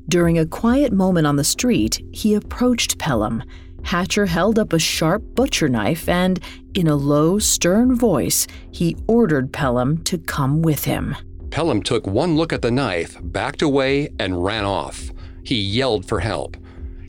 During 0.10 0.38
a 0.38 0.46
quiet 0.46 0.92
moment 0.92 1.26
on 1.26 1.38
the 1.38 1.44
street, 1.44 2.02
he 2.12 2.34
approached 2.34 2.98
Pelham. 2.98 3.42
Hatcher 3.84 4.26
held 4.26 4.60
up 4.60 4.74
a 4.74 4.80
sharp 4.80 5.24
butcher 5.36 5.70
knife 5.70 6.10
and, 6.10 6.40
in 6.74 6.88
a 6.88 6.96
low, 6.96 7.40
stern 7.40 7.96
voice, 7.96 8.46
he 8.72 8.98
ordered 9.08 9.54
Pelham 9.54 10.04
to 10.04 10.18
come 10.18 10.62
with 10.62 10.84
him. 10.84 11.16
Pelham 11.52 11.82
took 11.82 12.06
one 12.06 12.36
look 12.36 12.52
at 12.52 12.62
the 12.62 12.72
knife, 12.72 13.18
backed 13.22 13.62
away, 13.62 14.10
and 14.20 14.44
ran 14.44 14.66
off. 14.66 15.12
He 15.44 15.56
yelled 15.56 16.06
for 16.06 16.20
help. 16.20 16.58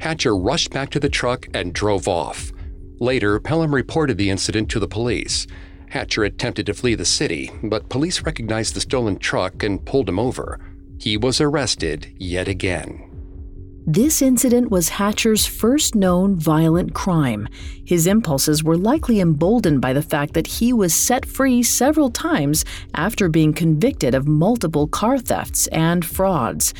Hatcher 0.01 0.37
rushed 0.37 0.71
back 0.71 0.91
to 0.91 1.01
the 1.01 1.09
truck 1.09 1.49
and 1.55 1.73
drove 1.73 2.07
off. 2.07 2.53
Later, 3.05 3.39
Pelham 3.39 3.75
reported 3.75 4.17
the 4.17 4.31
incident 4.31 4.71
to 4.71 4.81
the 4.81 4.89
police. 4.89 5.47
Hatcher 5.91 6.25
attempted 6.25 6.65
to 6.65 6.73
flee 6.73 6.95
the 6.95 7.05
city, 7.05 7.53
but 7.63 7.91
police 7.91 8.23
recognized 8.23 8.75
the 8.75 8.81
stolen 8.81 9.19
truck 9.19 9.63
and 9.63 9.85
pulled 9.85 10.09
him 10.09 10.19
over. 10.19 10.59
He 10.99 11.19
was 11.19 11.39
arrested 11.39 12.15
yet 12.17 12.49
again. 12.49 13.11
This 13.87 14.23
incident 14.23 14.71
was 14.71 14.89
Hatcher's 14.89 15.45
first 15.45 15.95
known 15.95 16.37
violent 16.37 16.95
crime. 16.95 17.47
His 17.85 18.07
impulses 18.07 18.65
were 18.65 18.79
likely 18.79 19.21
emboldened 19.21 19.83
by 19.83 19.93
the 19.93 20.01
fact 20.01 20.33
that 20.33 20.47
he 20.47 20.73
was 20.73 20.95
set 20.95 21.27
free 21.27 21.63
several 21.63 22.11
times 22.11 22.65
after 22.95 23.29
being 23.29 23.53
convicted 23.53 24.15
of 24.15 24.27
multiple 24.27 24.89
car 24.89 25.19
thefts 25.19 25.67
and 25.67 26.07
frauds. 26.07 26.73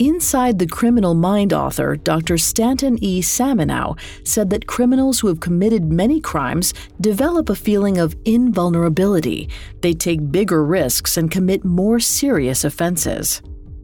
Inside 0.00 0.58
the 0.58 0.66
Criminal 0.66 1.12
Mind 1.12 1.52
author, 1.52 1.94
Dr. 1.94 2.38
Stanton 2.38 2.96
E. 3.04 3.20
Samenow, 3.20 3.98
said 4.26 4.48
that 4.48 4.66
criminals 4.66 5.20
who 5.20 5.28
have 5.28 5.40
committed 5.40 5.92
many 5.92 6.22
crimes 6.22 6.72
develop 7.02 7.50
a 7.50 7.54
feeling 7.54 7.98
of 7.98 8.16
invulnerability. 8.24 9.50
They 9.82 9.92
take 9.92 10.32
bigger 10.32 10.64
risks 10.64 11.18
and 11.18 11.30
commit 11.30 11.66
more 11.66 12.00
serious 12.00 12.64
offenses. 12.64 13.42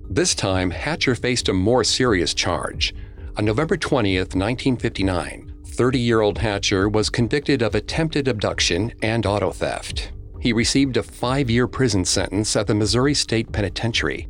This 0.08 0.34
time, 0.34 0.70
Hatcher 0.70 1.14
faced 1.14 1.50
a 1.50 1.52
more 1.52 1.84
serious 1.84 2.32
charge. 2.32 2.94
On 3.36 3.44
November 3.44 3.76
20th, 3.76 4.34
1959, 4.34 5.52
30 5.66 5.98
year 5.98 6.22
old 6.22 6.38
Hatcher 6.38 6.88
was 6.88 7.10
convicted 7.10 7.60
of 7.60 7.74
attempted 7.74 8.26
abduction 8.26 8.90
and 9.02 9.26
auto 9.26 9.50
theft. 9.50 10.12
He 10.40 10.54
received 10.54 10.96
a 10.96 11.02
five 11.02 11.50
year 11.50 11.66
prison 11.66 12.06
sentence 12.06 12.56
at 12.56 12.66
the 12.66 12.74
Missouri 12.74 13.12
State 13.12 13.52
Penitentiary. 13.52 14.28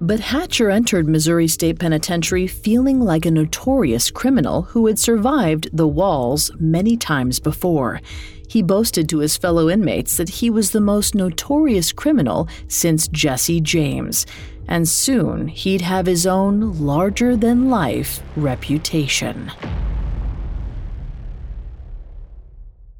But 0.00 0.20
Hatcher 0.20 0.70
entered 0.70 1.08
Missouri 1.08 1.48
State 1.48 1.80
Penitentiary 1.80 2.46
feeling 2.46 3.00
like 3.00 3.26
a 3.26 3.30
notorious 3.32 4.10
criminal 4.10 4.62
who 4.62 4.86
had 4.86 4.98
survived 4.98 5.68
the 5.72 5.88
walls 5.88 6.52
many 6.60 6.96
times 6.96 7.40
before. 7.40 8.00
He 8.48 8.62
boasted 8.62 9.08
to 9.08 9.18
his 9.18 9.36
fellow 9.36 9.68
inmates 9.68 10.16
that 10.16 10.28
he 10.28 10.50
was 10.50 10.70
the 10.70 10.80
most 10.80 11.14
notorious 11.14 11.92
criminal 11.92 12.48
since 12.68 13.08
Jesse 13.08 13.60
James, 13.60 14.24
and 14.68 14.88
soon 14.88 15.48
he'd 15.48 15.80
have 15.80 16.06
his 16.06 16.26
own 16.26 16.78
larger 16.78 17.36
than 17.36 17.68
life 17.68 18.22
reputation. 18.36 19.50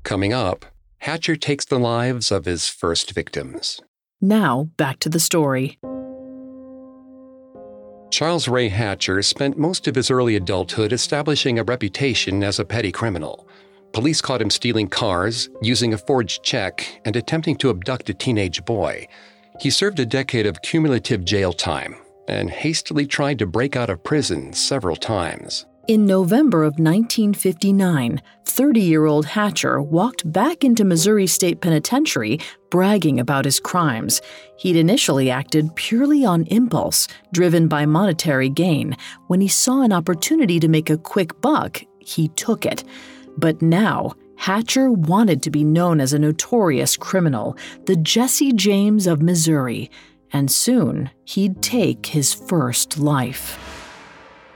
Coming 0.03 0.33
up, 0.33 0.67
Hatcher 0.99 1.37
takes 1.37 1.65
the 1.65 1.79
lives 1.79 2.33
of 2.33 2.45
his 2.45 2.69
first 2.69 3.13
victims. 3.13 3.81
Now, 4.21 4.71
back 4.77 4.99
to 5.01 5.09
the 5.09 5.21
story. 5.21 5.79
Charles 8.19 8.49
Ray 8.49 8.69
Hatcher 8.69 9.23
spent 9.23 9.57
most 9.57 9.87
of 9.87 9.95
his 9.95 10.11
early 10.11 10.35
adulthood 10.35 10.93
establishing 10.93 11.57
a 11.57 11.63
reputation 11.63 12.43
as 12.43 12.59
a 12.59 12.65
petty 12.65 12.91
criminal. 12.91 13.47
Police 13.93 14.21
caught 14.21 14.43
him 14.43 14.51
stealing 14.51 14.89
cars, 14.89 15.49
using 15.63 15.95
a 15.95 15.99
forged 15.99 16.43
check, 16.43 17.01
and 17.05 17.15
attempting 17.15 17.55
to 17.59 17.71
abduct 17.71 18.11
a 18.11 18.15
teenage 18.15 18.65
boy. 18.65 19.07
He 19.61 19.71
served 19.71 20.01
a 20.01 20.05
decade 20.05 20.47
of 20.47 20.63
cumulative 20.63 21.25
jail 21.25 21.53
time 21.53 21.95
and 22.27 22.51
hastily 22.51 23.07
tried 23.07 23.39
to 23.39 23.47
break 23.47 23.77
out 23.77 23.89
of 23.89 24.03
prison 24.03 24.53
several 24.53 24.97
times. 24.97 25.67
In 25.89 26.05
November 26.05 26.65
of 26.65 26.79
1959, 26.79 28.21
30 28.45 28.79
year 28.79 29.07
old 29.07 29.25
Hatcher 29.25 29.81
walked 29.81 30.31
back 30.31 30.63
into 30.63 30.85
Missouri 30.85 31.27
State 31.27 31.63
Penitentiary 31.63 32.41
bragging 32.69 33.19
about 33.19 33.47
his 33.47 33.59
crimes. 33.59 34.21
He'd 34.59 34.77
initially 34.77 35.31
acted 35.31 35.75
purely 35.77 36.27
on 36.27 36.45
impulse, 36.49 37.09
driven 37.33 37.69
by 37.69 37.87
monetary 37.87 38.51
gain. 38.51 38.99
When 39.29 39.41
he 39.41 39.49
saw 39.49 39.81
an 39.81 39.95
opportunity 39.95 40.61
to 40.61 40.69
make 40.69 40.91
a 40.91 40.99
quick 40.99 41.41
buck, 41.41 41.83
he 42.01 42.29
took 42.29 42.67
it. 42.67 42.85
But 43.39 43.63
now, 43.63 44.13
Hatcher 44.37 44.93
wanted 44.93 45.43
to 45.45 45.51
be 45.51 45.65
known 45.65 46.03
as 46.03 46.13
a 46.13 46.19
notorious 46.19 46.99
criminal, 46.99 47.57
the 47.87 47.97
Jesse 47.97 48.53
James 48.53 49.07
of 49.07 49.23
Missouri, 49.23 49.91
and 50.35 50.51
soon 50.51 51.09
he'd 51.25 51.63
take 51.63 52.05
his 52.05 52.35
first 52.35 52.99
life. 52.99 53.68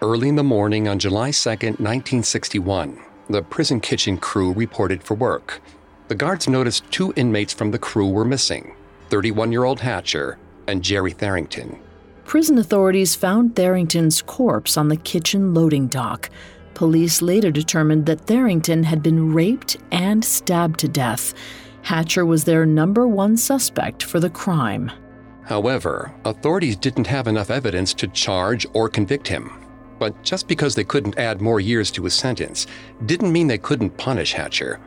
Early 0.02 0.28
in 0.28 0.34
the 0.34 0.42
morning 0.42 0.88
on 0.88 0.98
July 0.98 1.30
2, 1.30 1.48
1961, 1.48 2.98
the 3.30 3.40
prison 3.40 3.78
kitchen 3.78 4.18
crew 4.18 4.52
reported 4.52 5.00
for 5.00 5.14
work. 5.14 5.62
The 6.08 6.16
guards 6.16 6.48
noticed 6.48 6.90
two 6.90 7.12
inmates 7.14 7.52
from 7.52 7.70
the 7.70 7.78
crew 7.78 8.10
were 8.10 8.24
missing 8.24 8.74
31 9.10 9.52
year 9.52 9.62
old 9.62 9.78
Hatcher 9.78 10.38
and 10.66 10.82
Jerry 10.82 11.12
Tharrington. 11.12 11.78
Prison 12.24 12.58
authorities 12.58 13.14
found 13.14 13.54
Tharrington's 13.54 14.22
corpse 14.22 14.76
on 14.76 14.88
the 14.88 14.96
kitchen 14.96 15.54
loading 15.54 15.86
dock. 15.86 16.30
Police 16.74 17.22
later 17.22 17.52
determined 17.52 18.06
that 18.06 18.26
Tharrington 18.26 18.82
had 18.82 19.04
been 19.04 19.32
raped 19.32 19.76
and 19.92 20.24
stabbed 20.24 20.80
to 20.80 20.88
death. 20.88 21.32
Hatcher 21.82 22.26
was 22.26 22.42
their 22.42 22.66
number 22.66 23.06
one 23.06 23.36
suspect 23.36 24.02
for 24.02 24.18
the 24.18 24.30
crime. 24.30 24.90
However, 25.44 26.12
authorities 26.24 26.74
didn't 26.74 27.06
have 27.06 27.28
enough 27.28 27.52
evidence 27.52 27.94
to 27.94 28.08
charge 28.08 28.66
or 28.72 28.88
convict 28.88 29.28
him. 29.28 29.61
But 30.02 30.20
just 30.24 30.48
because 30.48 30.74
they 30.74 30.82
couldn't 30.82 31.16
add 31.16 31.40
more 31.40 31.60
years 31.60 31.88
to 31.92 32.02
his 32.02 32.14
sentence 32.14 32.66
didn't 33.06 33.30
mean 33.30 33.46
they 33.46 33.56
couldn't 33.56 33.96
punish 33.98 34.32
Hatcher. 34.32 34.80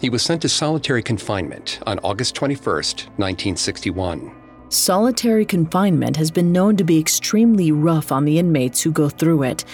He 0.00 0.10
was 0.10 0.24
sent 0.24 0.42
to 0.42 0.48
solitary 0.48 1.04
confinement 1.04 1.78
on 1.86 2.00
August 2.00 2.34
21, 2.34 2.74
1961. 2.74 4.32
Solitary 4.68 5.44
confinement 5.44 6.16
has 6.16 6.32
been 6.32 6.50
known 6.50 6.76
to 6.78 6.82
be 6.82 6.98
extremely 6.98 7.70
rough 7.70 8.10
on 8.10 8.24
the 8.24 8.40
inmates 8.40 8.82
who 8.82 8.90
go 8.90 9.08
through 9.08 9.44
it. 9.44 9.64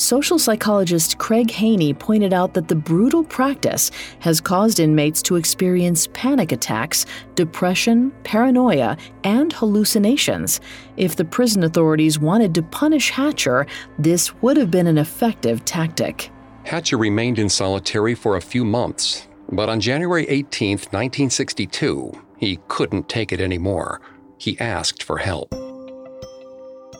Social 0.00 0.38
psychologist 0.38 1.18
Craig 1.18 1.50
Haney 1.50 1.92
pointed 1.92 2.32
out 2.32 2.54
that 2.54 2.68
the 2.68 2.74
brutal 2.74 3.22
practice 3.22 3.90
has 4.20 4.40
caused 4.40 4.80
inmates 4.80 5.20
to 5.20 5.36
experience 5.36 6.08
panic 6.14 6.52
attacks, 6.52 7.04
depression, 7.34 8.10
paranoia, 8.24 8.96
and 9.24 9.52
hallucinations. 9.52 10.62
If 10.96 11.16
the 11.16 11.26
prison 11.26 11.64
authorities 11.64 12.18
wanted 12.18 12.54
to 12.54 12.62
punish 12.62 13.10
Hatcher, 13.10 13.66
this 13.98 14.34
would 14.40 14.56
have 14.56 14.70
been 14.70 14.86
an 14.86 14.96
effective 14.96 15.66
tactic. 15.66 16.30
Hatcher 16.64 16.96
remained 16.96 17.38
in 17.38 17.50
solitary 17.50 18.14
for 18.14 18.38
a 18.38 18.40
few 18.40 18.64
months, 18.64 19.28
but 19.52 19.68
on 19.68 19.80
January 19.80 20.26
18, 20.30 20.78
1962, 20.78 22.10
he 22.38 22.58
couldn't 22.68 23.10
take 23.10 23.32
it 23.32 23.40
anymore. 23.42 24.00
He 24.38 24.58
asked 24.60 25.02
for 25.02 25.18
help. 25.18 25.54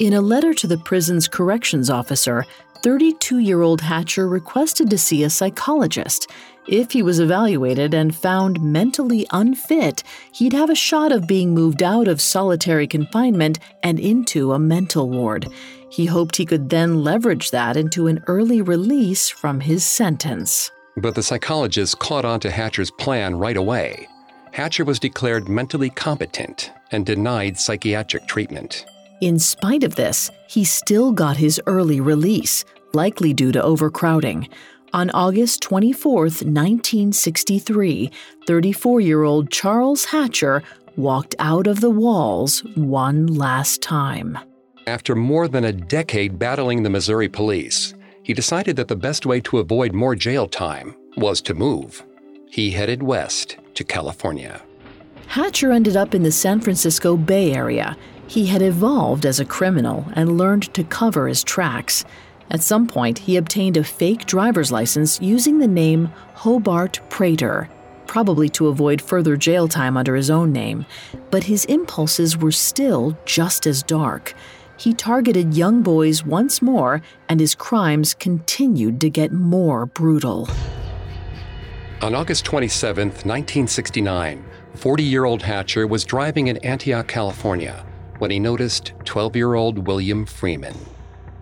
In 0.00 0.14
a 0.14 0.20
letter 0.22 0.54
to 0.54 0.66
the 0.66 0.78
prison's 0.78 1.28
corrections 1.28 1.90
officer, 1.90 2.46
32 2.82 3.38
year 3.38 3.62
old 3.62 3.80
Hatcher 3.80 4.28
requested 4.28 4.90
to 4.90 4.98
see 4.98 5.22
a 5.22 5.30
psychologist. 5.30 6.30
If 6.68 6.92
he 6.92 7.02
was 7.02 7.20
evaluated 7.20 7.94
and 7.94 8.14
found 8.14 8.60
mentally 8.60 9.26
unfit, 9.32 10.02
he'd 10.32 10.52
have 10.52 10.70
a 10.70 10.74
shot 10.74 11.10
of 11.10 11.26
being 11.26 11.52
moved 11.52 11.82
out 11.82 12.06
of 12.06 12.20
solitary 12.20 12.86
confinement 12.86 13.58
and 13.82 13.98
into 13.98 14.52
a 14.52 14.58
mental 14.58 15.08
ward. 15.08 15.48
He 15.90 16.06
hoped 16.06 16.36
he 16.36 16.46
could 16.46 16.70
then 16.70 17.02
leverage 17.02 17.50
that 17.50 17.76
into 17.76 18.06
an 18.06 18.22
early 18.26 18.62
release 18.62 19.28
from 19.28 19.60
his 19.60 19.84
sentence. 19.84 20.70
But 20.96 21.14
the 21.14 21.22
psychologist 21.22 21.98
caught 21.98 22.24
on 22.24 22.40
to 22.40 22.50
Hatcher's 22.50 22.90
plan 22.90 23.36
right 23.36 23.56
away. 23.56 24.06
Hatcher 24.52 24.84
was 24.84 24.98
declared 24.98 25.48
mentally 25.48 25.90
competent 25.90 26.72
and 26.92 27.06
denied 27.06 27.58
psychiatric 27.58 28.26
treatment. 28.26 28.84
In 29.20 29.38
spite 29.38 29.82
of 29.82 29.96
this, 29.96 30.30
he 30.48 30.64
still 30.64 31.12
got 31.12 31.36
his 31.36 31.60
early 31.66 32.00
release, 32.00 32.64
likely 32.94 33.34
due 33.34 33.52
to 33.52 33.62
overcrowding. 33.62 34.48
On 34.94 35.10
August 35.10 35.60
24, 35.60 36.22
1963, 36.22 38.10
34 38.46 39.00
year 39.00 39.22
old 39.22 39.50
Charles 39.50 40.06
Hatcher 40.06 40.62
walked 40.96 41.34
out 41.38 41.66
of 41.66 41.80
the 41.80 41.90
walls 41.90 42.64
one 42.74 43.26
last 43.26 43.82
time. 43.82 44.38
After 44.86 45.14
more 45.14 45.48
than 45.48 45.64
a 45.64 45.72
decade 45.72 46.38
battling 46.38 46.82
the 46.82 46.90
Missouri 46.90 47.28
police, 47.28 47.94
he 48.22 48.32
decided 48.32 48.74
that 48.76 48.88
the 48.88 48.96
best 48.96 49.26
way 49.26 49.40
to 49.42 49.58
avoid 49.58 49.92
more 49.92 50.16
jail 50.16 50.48
time 50.48 50.96
was 51.18 51.42
to 51.42 51.54
move. 51.54 52.02
He 52.50 52.70
headed 52.70 53.02
west 53.02 53.58
to 53.74 53.84
California. 53.84 54.62
Hatcher 55.26 55.72
ended 55.72 55.96
up 55.96 56.14
in 56.14 56.22
the 56.22 56.32
San 56.32 56.60
Francisco 56.60 57.16
Bay 57.16 57.52
Area. 57.52 57.96
He 58.30 58.46
had 58.46 58.62
evolved 58.62 59.26
as 59.26 59.40
a 59.40 59.44
criminal 59.44 60.06
and 60.12 60.38
learned 60.38 60.72
to 60.74 60.84
cover 60.84 61.26
his 61.26 61.42
tracks. 61.42 62.04
At 62.48 62.62
some 62.62 62.86
point, 62.86 63.18
he 63.18 63.36
obtained 63.36 63.76
a 63.76 63.82
fake 63.82 64.24
driver's 64.24 64.70
license 64.70 65.20
using 65.20 65.58
the 65.58 65.66
name 65.66 66.12
Hobart 66.34 67.00
Prater, 67.08 67.68
probably 68.06 68.48
to 68.50 68.68
avoid 68.68 69.02
further 69.02 69.36
jail 69.36 69.66
time 69.66 69.96
under 69.96 70.14
his 70.14 70.30
own 70.30 70.52
name. 70.52 70.86
But 71.32 71.42
his 71.42 71.64
impulses 71.64 72.36
were 72.36 72.52
still 72.52 73.18
just 73.24 73.66
as 73.66 73.82
dark. 73.82 74.32
He 74.76 74.94
targeted 74.94 75.56
young 75.56 75.82
boys 75.82 76.24
once 76.24 76.62
more, 76.62 77.02
and 77.28 77.40
his 77.40 77.56
crimes 77.56 78.14
continued 78.14 79.00
to 79.00 79.10
get 79.10 79.32
more 79.32 79.86
brutal. 79.86 80.48
On 82.00 82.14
August 82.14 82.44
27, 82.44 83.08
1969, 83.08 84.44
40 84.76 85.02
year 85.02 85.24
old 85.24 85.42
Hatcher 85.42 85.88
was 85.88 86.04
driving 86.04 86.46
in 86.46 86.58
Antioch, 86.58 87.08
California, 87.08 87.84
when 88.20 88.30
he 88.30 88.38
noticed 88.38 88.92
12 89.04 89.36
year 89.36 89.54
old 89.54 89.86
William 89.86 90.24
Freeman. 90.24 90.74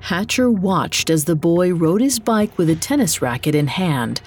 Hatcher 0.01 0.51
watched 0.51 1.11
as 1.11 1.25
the 1.25 1.37
boy 1.37 1.75
rode 1.75 2.01
his 2.01 2.19
bike 2.19 2.57
with 2.57 2.71
a 2.71 2.77
tennis 2.77 3.21
racket 3.21 3.55
in 3.55 3.67
hand. 3.67 4.21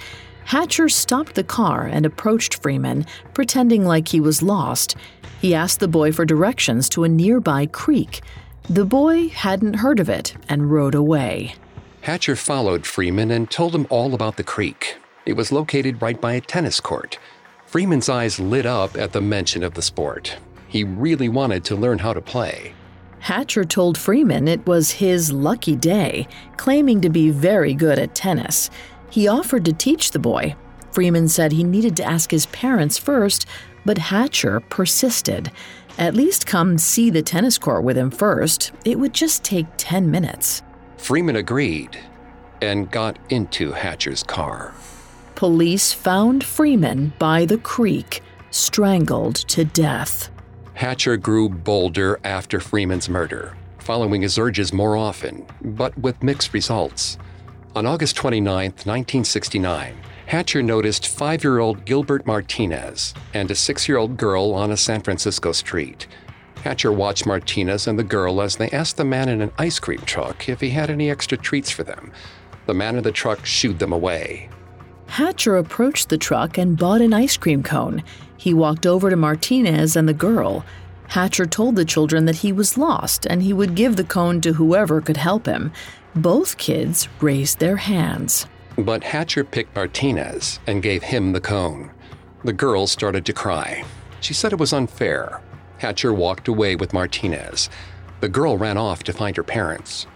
Hatcher 0.46 0.90
stopped 0.90 1.36
the 1.36 1.44
car 1.44 1.86
and 1.86 2.06
approached 2.06 2.62
Freeman, 2.62 3.06
pretending 3.34 3.86
like 3.86 4.10
he 4.10 4.20
was 4.20 4.42
lost. 4.42 4.96
He 5.40 5.56
asked 5.56 5.80
the 5.80 5.88
boy 5.88 6.12
for 6.12 6.26
directions 6.26 6.90
to 6.90 7.04
a 7.04 7.10
nearby 7.10 7.68
creek. 7.68 8.22
The 8.70 8.86
boy 8.86 9.30
hadn't 9.30 9.76
heard 9.76 10.00
of 10.00 10.10
it 10.10 10.36
and 10.50 10.72
rode 10.72 10.96
away. 10.96 11.56
Hatcher 12.02 12.36
followed 12.36 12.86
Freeman 12.86 13.32
and 13.32 13.50
told 13.50 13.74
him 13.74 13.88
all 13.90 14.14
about 14.14 14.38
the 14.38 14.44
creek. 14.44 14.98
It 15.26 15.34
was 15.34 15.52
located 15.52 16.02
right 16.02 16.20
by 16.20 16.34
a 16.34 16.42
tennis 16.42 16.80
court. 16.80 17.18
Freeman's 17.66 18.10
eyes 18.10 18.40
lit 18.40 18.66
up 18.66 18.98
at 18.98 19.14
the 19.14 19.22
mention 19.22 19.64
of 19.64 19.76
the 19.76 19.82
sport. 19.82 20.38
He 20.72 20.86
really 20.86 21.28
wanted 21.28 21.66
to 21.66 21.76
learn 21.76 22.00
how 22.00 22.14
to 22.14 22.22
play. 22.22 22.74
Hatcher 23.20 23.66
told 23.66 23.98
Freeman 23.98 24.48
it 24.48 24.66
was 24.66 24.90
his 24.90 25.30
lucky 25.30 25.76
day, 25.76 26.30
claiming 26.56 27.02
to 27.02 27.10
be 27.10 27.30
very 27.30 27.74
good 27.74 28.00
at 28.00 28.16
tennis. 28.16 28.70
He 29.10 29.28
offered 29.28 29.66
to 29.66 29.74
teach 29.74 30.12
the 30.12 30.20
boy. 30.20 30.56
Freeman 30.94 31.28
said 31.28 31.52
he 31.52 31.66
needed 31.66 31.98
to 31.98 32.06
ask 32.06 32.32
his 32.32 32.46
parents 32.48 32.98
first, 32.98 33.46
but 33.84 33.98
Hatcher 33.98 34.62
persisted. 34.62 35.52
At 35.98 36.16
least 36.16 36.48
come 36.48 36.78
see 36.78 37.10
the 37.10 37.22
tennis 37.22 37.58
court 37.58 37.84
with 37.84 37.98
him 37.98 38.10
first. 38.10 38.72
It 38.86 38.98
would 38.98 39.14
just 39.14 39.44
take 39.44 39.68
10 39.76 40.10
minutes. 40.10 40.64
Freeman 40.96 41.36
agreed 41.36 42.00
and 42.62 42.90
got 42.90 43.20
into 43.30 43.74
Hatcher's 43.74 44.24
car. 44.24 44.74
Police 45.36 45.92
found 45.92 46.46
Freeman 46.46 47.12
by 47.20 47.44
the 47.44 47.58
creek, 47.58 48.24
strangled 48.52 49.36
to 49.50 49.66
death. 49.66 50.31
Hatcher 50.82 51.16
grew 51.16 51.48
bolder 51.48 52.20
after 52.24 52.60
Freeman's 52.60 53.08
murder, 53.08 53.56
following 53.78 54.24
his 54.24 54.40
urges 54.40 54.74
more 54.74 54.98
often, 54.98 55.46
but 55.62 55.96
with 55.96 56.24
mixed 56.24 56.56
results. 56.56 57.20
On 57.76 57.86
August 57.86 58.16
29, 58.16 58.72
1969, 58.72 59.96
Hatcher 60.26 60.64
noticed 60.64 61.08
five 61.08 61.44
year 61.44 61.60
old 61.60 61.86
Gilbert 61.86 62.26
Martinez 62.26 63.14
and 63.36 63.52
a 63.52 63.56
six 63.56 63.88
year 63.88 64.00
old 64.00 64.18
girl 64.18 64.56
on 64.56 64.72
a 64.72 64.76
San 64.76 65.02
Francisco 65.02 65.52
street. 65.52 66.08
Hatcher 66.64 66.92
watched 66.92 67.28
Martinez 67.28 67.86
and 67.86 68.00
the 68.00 68.04
girl 68.04 68.42
as 68.42 68.56
they 68.56 68.72
asked 68.72 68.98
the 68.98 69.06
man 69.06 69.30
in 69.30 69.42
an 69.42 69.52
ice 69.60 69.78
cream 69.78 70.02
truck 70.08 70.50
if 70.50 70.60
he 70.62 70.72
had 70.72 70.90
any 70.90 71.12
extra 71.12 71.38
treats 71.38 71.70
for 71.70 71.84
them. 71.84 72.12
The 72.66 72.74
man 72.74 72.96
in 72.96 73.04
the 73.04 73.12
truck 73.12 73.46
shooed 73.46 73.78
them 73.78 73.94
away. 73.94 74.50
Hatcher 75.06 75.58
approached 75.58 76.10
the 76.10 76.18
truck 76.18 76.58
and 76.58 76.76
bought 76.76 77.02
an 77.02 77.14
ice 77.14 77.38
cream 77.38 77.62
cone. 77.62 78.02
He 78.42 78.56
walked 78.56 78.88
over 78.88 79.12
to 79.12 79.16
Martinez 79.16 79.96
and 79.96 80.10
the 80.10 80.16
girl. 80.16 80.66
Hatcher 81.10 81.46
told 81.46 81.76
the 81.76 81.86
children 81.86 82.26
that 82.26 82.38
he 82.38 82.52
was 82.52 82.76
lost 82.76 83.28
and 83.28 83.44
he 83.44 83.54
would 83.54 83.76
give 83.76 83.98
the 83.98 84.04
cone 84.04 84.42
to 84.42 84.54
whoever 84.54 85.00
could 85.00 85.18
help 85.18 85.46
him. 85.46 85.72
Both 86.16 86.58
kids 86.58 87.08
raised 87.20 87.60
their 87.60 87.76
hands. 87.76 88.48
But 88.80 89.04
Hatcher 89.04 89.44
picked 89.44 89.76
Martinez 89.76 90.60
and 90.66 90.82
gave 90.82 91.04
him 91.04 91.34
the 91.34 91.40
cone. 91.40 91.92
The 92.44 92.52
girl 92.52 92.88
started 92.88 93.28
to 93.28 93.34
cry. 93.34 93.84
She 94.22 94.34
said 94.34 94.54
it 94.54 94.60
was 94.60 94.74
unfair. 94.74 95.40
Hatcher 95.78 96.12
walked 96.12 96.48
away 96.48 96.76
with 96.76 96.94
Martinez. 96.94 97.70
The 98.22 98.30
girl 98.30 98.58
ran 98.58 98.76
off 98.76 99.04
to 99.04 99.14
find 99.14 99.38
her 99.38 99.44
parents. 99.44 100.08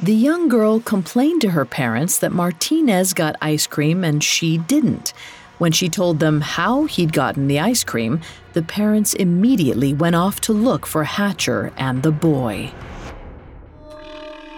The 0.00 0.14
young 0.14 0.48
girl 0.48 0.78
complained 0.78 1.40
to 1.40 1.50
her 1.50 1.64
parents 1.64 2.16
that 2.18 2.30
Martinez 2.30 3.12
got 3.12 3.34
ice 3.42 3.66
cream 3.66 4.04
and 4.04 4.22
she 4.22 4.56
didn't. 4.56 5.12
When 5.62 5.70
she 5.70 5.88
told 5.88 6.18
them 6.18 6.40
how 6.40 6.86
he'd 6.86 7.12
gotten 7.12 7.46
the 7.46 7.60
ice 7.60 7.84
cream, 7.84 8.20
the 8.52 8.62
parents 8.62 9.14
immediately 9.14 9.94
went 9.94 10.16
off 10.16 10.40
to 10.40 10.52
look 10.52 10.86
for 10.86 11.04
Hatcher 11.04 11.72
and 11.76 12.02
the 12.02 12.10
boy. 12.10 12.72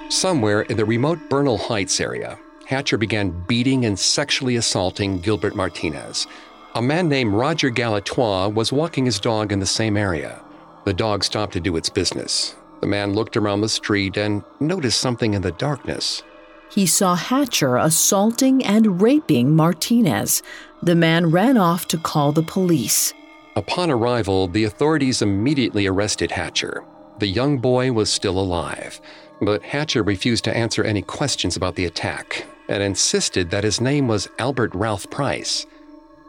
Somewhere 0.08 0.62
in 0.62 0.78
the 0.78 0.84
remote 0.86 1.18
Bernal 1.28 1.58
Heights 1.58 2.00
area, 2.00 2.38
Hatcher 2.64 2.96
began 2.96 3.44
beating 3.46 3.84
and 3.84 3.98
sexually 3.98 4.56
assaulting 4.56 5.20
Gilbert 5.20 5.54
Martinez. 5.54 6.26
A 6.74 6.80
man 6.80 7.10
named 7.10 7.34
Roger 7.34 7.68
Galatois 7.68 8.48
was 8.54 8.72
walking 8.72 9.04
his 9.04 9.20
dog 9.20 9.52
in 9.52 9.58
the 9.58 9.66
same 9.66 9.98
area. 9.98 10.40
The 10.86 10.94
dog 10.94 11.22
stopped 11.22 11.52
to 11.52 11.60
do 11.60 11.76
its 11.76 11.90
business. 11.90 12.56
The 12.80 12.86
man 12.86 13.12
looked 13.12 13.36
around 13.36 13.60
the 13.60 13.68
street 13.68 14.16
and 14.16 14.42
noticed 14.58 15.00
something 15.00 15.34
in 15.34 15.42
the 15.42 15.52
darkness. 15.52 16.22
He 16.70 16.86
saw 16.86 17.14
Hatcher 17.14 17.76
assaulting 17.76 18.64
and 18.64 19.00
raping 19.00 19.54
Martinez. 19.54 20.42
The 20.82 20.94
man 20.94 21.30
ran 21.30 21.56
off 21.56 21.86
to 21.88 21.98
call 21.98 22.32
the 22.32 22.42
police. 22.42 23.14
Upon 23.56 23.90
arrival, 23.90 24.48
the 24.48 24.64
authorities 24.64 25.22
immediately 25.22 25.86
arrested 25.86 26.32
Hatcher. 26.32 26.84
The 27.18 27.28
young 27.28 27.58
boy 27.58 27.92
was 27.92 28.12
still 28.12 28.38
alive, 28.38 29.00
but 29.40 29.62
Hatcher 29.62 30.02
refused 30.02 30.44
to 30.44 30.56
answer 30.56 30.82
any 30.82 31.02
questions 31.02 31.56
about 31.56 31.76
the 31.76 31.84
attack 31.84 32.46
and 32.68 32.82
insisted 32.82 33.50
that 33.50 33.62
his 33.64 33.80
name 33.80 34.08
was 34.08 34.28
Albert 34.38 34.74
Ralph 34.74 35.08
Price. 35.10 35.66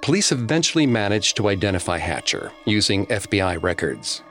Police 0.01 0.31
eventually 0.31 0.85
managed 0.85 1.35
to 1.37 1.47
identify 1.49 1.97
Hatcher 1.97 2.51
using 2.65 3.07
FBI 3.07 3.63
records. 3.63 4.21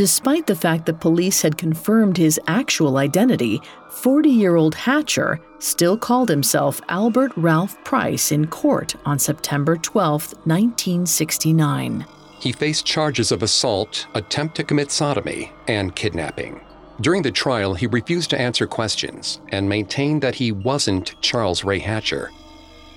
Despite 0.00 0.46
the 0.46 0.56
fact 0.56 0.86
that 0.86 0.98
police 0.98 1.42
had 1.42 1.58
confirmed 1.58 2.16
his 2.16 2.40
actual 2.46 2.96
identity, 2.96 3.60
40 3.90 4.30
year 4.30 4.56
old 4.56 4.74
Hatcher 4.74 5.38
still 5.58 5.98
called 5.98 6.30
himself 6.30 6.80
Albert 6.88 7.32
Ralph 7.36 7.76
Price 7.84 8.32
in 8.32 8.46
court 8.46 8.94
on 9.04 9.18
September 9.18 9.76
12, 9.76 10.32
1969. 10.46 12.06
He 12.40 12.50
faced 12.50 12.86
charges 12.86 13.30
of 13.30 13.42
assault, 13.42 14.06
attempt 14.14 14.54
to 14.54 14.64
commit 14.64 14.90
sodomy, 14.90 15.52
and 15.68 15.94
kidnapping. 15.94 16.62
During 17.02 17.20
the 17.20 17.30
trial, 17.30 17.74
he 17.74 17.86
refused 17.86 18.30
to 18.30 18.40
answer 18.40 18.66
questions 18.66 19.42
and 19.50 19.68
maintained 19.68 20.22
that 20.22 20.36
he 20.36 20.50
wasn't 20.50 21.20
Charles 21.20 21.62
Ray 21.62 21.78
Hatcher. 21.78 22.30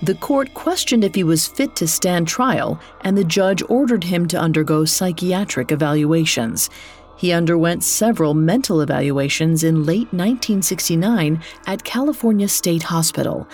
The 0.02 0.14
court 0.16 0.52
questioned 0.54 1.04
if 1.04 1.14
he 1.14 1.24
was 1.24 1.46
fit 1.46 1.76
to 1.76 1.88
stand 1.88 2.28
trial, 2.28 2.80
and 3.02 3.16
the 3.16 3.24
judge 3.24 3.62
ordered 3.68 4.04
him 4.04 4.26
to 4.28 4.38
undergo 4.38 4.84
psychiatric 4.84 5.72
evaluations. 5.72 6.68
He 7.16 7.32
underwent 7.32 7.84
several 7.84 8.34
mental 8.34 8.80
evaluations 8.80 9.64
in 9.64 9.84
late 9.84 10.12
1969 10.12 11.40
at 11.66 11.84
California 11.84 12.48
State 12.48 12.82
Hospital. 12.82 13.48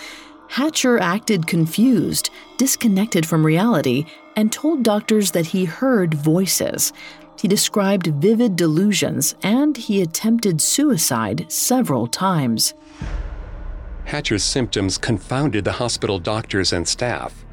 Hatcher 0.49 0.99
acted 0.99 1.47
confused, 1.47 2.31
disconnected 2.57 3.25
from 3.25 3.47
reality, 3.47 4.07
and 4.35 4.51
told 4.51 4.83
doctors 4.83 5.31
that 5.33 5.47
he 5.47 5.65
heard 5.65 6.15
voices. 6.15 6.93
He 7.39 7.47
described 7.47 8.09
vivid 8.09 8.57
delusions 8.57 9.35
and 9.43 9.77
he 9.77 10.03
attempted 10.03 10.61
suicide 10.61 11.47
several 11.51 12.07
times. 12.07 12.75
Hatcher's 14.11 14.43
symptoms 14.43 14.99
confounded 14.99 15.65
the 15.65 15.71
hospital 15.71 16.19
doctors 16.19 16.73
and 16.73 16.87
staff. 16.87 17.45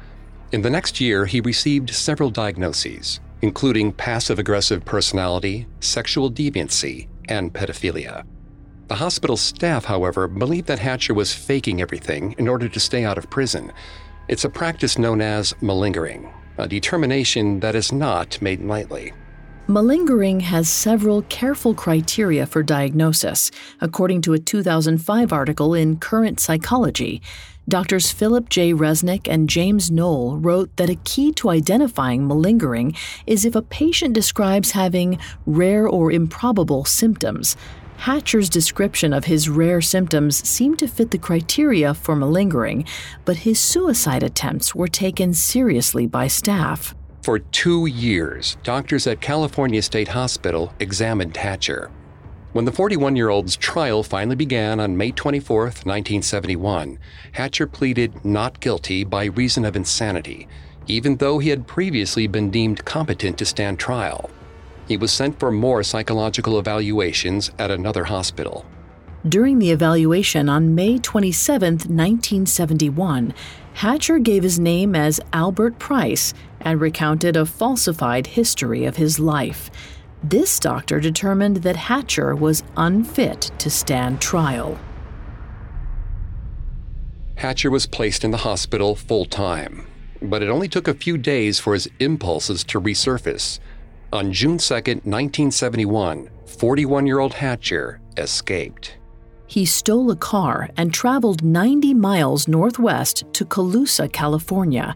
In 0.50 0.62
the 0.62 0.70
next 0.70 1.00
year, 1.00 1.24
he 1.24 1.40
received 1.40 1.90
several 1.90 2.30
diagnoses, 2.30 3.20
including 3.42 3.92
passive 3.92 4.40
aggressive 4.40 4.84
personality, 4.84 5.68
sexual 5.78 6.32
deviancy, 6.32 7.06
and 7.28 7.54
pedophilia. 7.54 8.24
The 8.88 8.96
hospital 8.96 9.36
staff, 9.36 9.84
however, 9.84 10.26
believed 10.26 10.66
that 10.66 10.80
Hatcher 10.80 11.14
was 11.14 11.32
faking 11.32 11.80
everything 11.80 12.34
in 12.38 12.48
order 12.48 12.68
to 12.68 12.80
stay 12.80 13.04
out 13.04 13.18
of 13.18 13.30
prison. 13.30 13.72
It's 14.26 14.44
a 14.44 14.50
practice 14.50 14.98
known 14.98 15.20
as 15.20 15.54
malingering, 15.60 16.28
a 16.56 16.66
determination 16.66 17.60
that 17.60 17.76
is 17.76 17.92
not 17.92 18.42
made 18.42 18.62
lightly. 18.62 19.12
Malingering 19.68 20.40
has 20.40 20.66
several 20.66 21.20
careful 21.28 21.74
criteria 21.74 22.46
for 22.46 22.62
diagnosis, 22.62 23.50
according 23.82 24.22
to 24.22 24.32
a 24.32 24.38
2005 24.38 25.30
article 25.30 25.74
in 25.74 25.98
Current 25.98 26.40
Psychology. 26.40 27.20
Doctors 27.68 28.10
Philip 28.10 28.48
J. 28.48 28.72
Resnick 28.72 29.28
and 29.28 29.46
James 29.46 29.90
Knoll 29.90 30.38
wrote 30.38 30.74
that 30.78 30.88
a 30.88 30.94
key 31.04 31.32
to 31.32 31.50
identifying 31.50 32.26
malingering 32.26 32.96
is 33.26 33.44
if 33.44 33.54
a 33.54 33.60
patient 33.60 34.14
describes 34.14 34.70
having 34.70 35.18
rare 35.44 35.86
or 35.86 36.10
improbable 36.10 36.86
symptoms. 36.86 37.54
Hatcher's 37.98 38.48
description 38.48 39.12
of 39.12 39.26
his 39.26 39.50
rare 39.50 39.82
symptoms 39.82 40.48
seemed 40.48 40.78
to 40.78 40.88
fit 40.88 41.10
the 41.10 41.18
criteria 41.18 41.92
for 41.92 42.16
malingering, 42.16 42.86
but 43.26 43.36
his 43.36 43.60
suicide 43.60 44.22
attempts 44.22 44.74
were 44.74 44.88
taken 44.88 45.34
seriously 45.34 46.06
by 46.06 46.26
staff. 46.26 46.94
For 47.22 47.40
two 47.40 47.86
years, 47.86 48.56
doctors 48.62 49.06
at 49.06 49.20
California 49.20 49.82
State 49.82 50.08
Hospital 50.08 50.72
examined 50.78 51.36
Hatcher. 51.36 51.90
When 52.52 52.64
the 52.64 52.72
41 52.72 53.16
year 53.16 53.28
old's 53.28 53.56
trial 53.56 54.02
finally 54.02 54.36
began 54.36 54.80
on 54.80 54.96
May 54.96 55.10
24, 55.10 55.64
1971, 55.64 56.98
Hatcher 57.32 57.66
pleaded 57.66 58.24
not 58.24 58.60
guilty 58.60 59.04
by 59.04 59.26
reason 59.26 59.64
of 59.64 59.76
insanity, 59.76 60.48
even 60.86 61.16
though 61.16 61.38
he 61.38 61.50
had 61.50 61.66
previously 61.66 62.26
been 62.26 62.50
deemed 62.50 62.84
competent 62.84 63.36
to 63.38 63.44
stand 63.44 63.78
trial. 63.78 64.30
He 64.86 64.96
was 64.96 65.12
sent 65.12 65.38
for 65.38 65.50
more 65.50 65.82
psychological 65.82 66.58
evaluations 66.58 67.50
at 67.58 67.70
another 67.70 68.04
hospital. 68.04 68.64
During 69.28 69.58
the 69.58 69.72
evaluation 69.72 70.48
on 70.48 70.74
May 70.74 70.98
27, 70.98 71.72
1971, 71.74 73.34
Hatcher 73.78 74.18
gave 74.18 74.42
his 74.42 74.58
name 74.58 74.96
as 74.96 75.20
Albert 75.32 75.78
Price 75.78 76.34
and 76.60 76.80
recounted 76.80 77.36
a 77.36 77.46
falsified 77.46 78.26
history 78.26 78.84
of 78.86 78.96
his 78.96 79.20
life. 79.20 79.70
This 80.20 80.58
doctor 80.58 80.98
determined 80.98 81.58
that 81.58 81.76
Hatcher 81.76 82.34
was 82.34 82.64
unfit 82.76 83.52
to 83.58 83.70
stand 83.70 84.20
trial. 84.20 84.76
Hatcher 87.36 87.70
was 87.70 87.86
placed 87.86 88.24
in 88.24 88.32
the 88.32 88.38
hospital 88.38 88.96
full 88.96 89.26
time, 89.26 89.86
but 90.20 90.42
it 90.42 90.48
only 90.48 90.66
took 90.66 90.88
a 90.88 90.94
few 90.94 91.16
days 91.16 91.60
for 91.60 91.74
his 91.74 91.88
impulses 92.00 92.64
to 92.64 92.80
resurface. 92.80 93.60
On 94.12 94.32
June 94.32 94.58
2, 94.58 94.74
1971, 94.74 96.30
41 96.46 97.06
year 97.06 97.20
old 97.20 97.34
Hatcher 97.34 98.00
escaped. 98.16 98.97
He 99.48 99.64
stole 99.64 100.10
a 100.10 100.16
car 100.16 100.68
and 100.76 100.92
traveled 100.92 101.42
90 101.42 101.94
miles 101.94 102.46
northwest 102.46 103.24
to 103.32 103.46
Colusa, 103.46 104.12
California. 104.12 104.94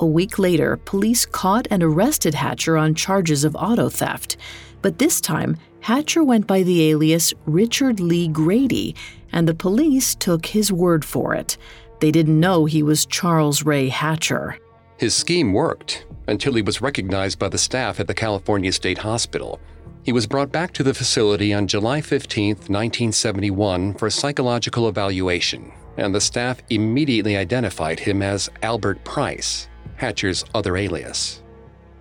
A 0.00 0.06
week 0.06 0.36
later, 0.36 0.76
police 0.78 1.24
caught 1.24 1.68
and 1.70 1.80
arrested 1.80 2.34
Hatcher 2.34 2.76
on 2.76 2.96
charges 2.96 3.44
of 3.44 3.54
auto 3.54 3.88
theft. 3.88 4.36
But 4.82 4.98
this 4.98 5.20
time, 5.20 5.56
Hatcher 5.78 6.24
went 6.24 6.48
by 6.48 6.64
the 6.64 6.90
alias 6.90 7.32
Richard 7.46 8.00
Lee 8.00 8.26
Grady, 8.26 8.96
and 9.30 9.46
the 9.46 9.54
police 9.54 10.16
took 10.16 10.46
his 10.46 10.72
word 10.72 11.04
for 11.04 11.32
it. 11.32 11.56
They 12.00 12.10
didn't 12.10 12.40
know 12.40 12.64
he 12.64 12.82
was 12.82 13.06
Charles 13.06 13.62
Ray 13.62 13.88
Hatcher. 13.88 14.58
His 14.98 15.14
scheme 15.14 15.52
worked 15.52 16.04
until 16.26 16.54
he 16.54 16.62
was 16.62 16.82
recognized 16.82 17.38
by 17.38 17.48
the 17.48 17.58
staff 17.58 18.00
at 18.00 18.08
the 18.08 18.14
California 18.14 18.72
State 18.72 18.98
Hospital. 18.98 19.60
He 20.04 20.12
was 20.12 20.26
brought 20.26 20.52
back 20.52 20.72
to 20.74 20.82
the 20.82 20.92
facility 20.92 21.54
on 21.54 21.66
July 21.66 22.02
15, 22.02 22.48
1971, 22.48 23.94
for 23.94 24.10
psychological 24.10 24.86
evaluation, 24.86 25.72
and 25.96 26.14
the 26.14 26.20
staff 26.20 26.60
immediately 26.68 27.38
identified 27.38 27.98
him 27.98 28.20
as 28.20 28.50
Albert 28.62 29.02
Price. 29.04 29.66
Hatcher's 29.96 30.44
other 30.54 30.76
alias. 30.76 31.42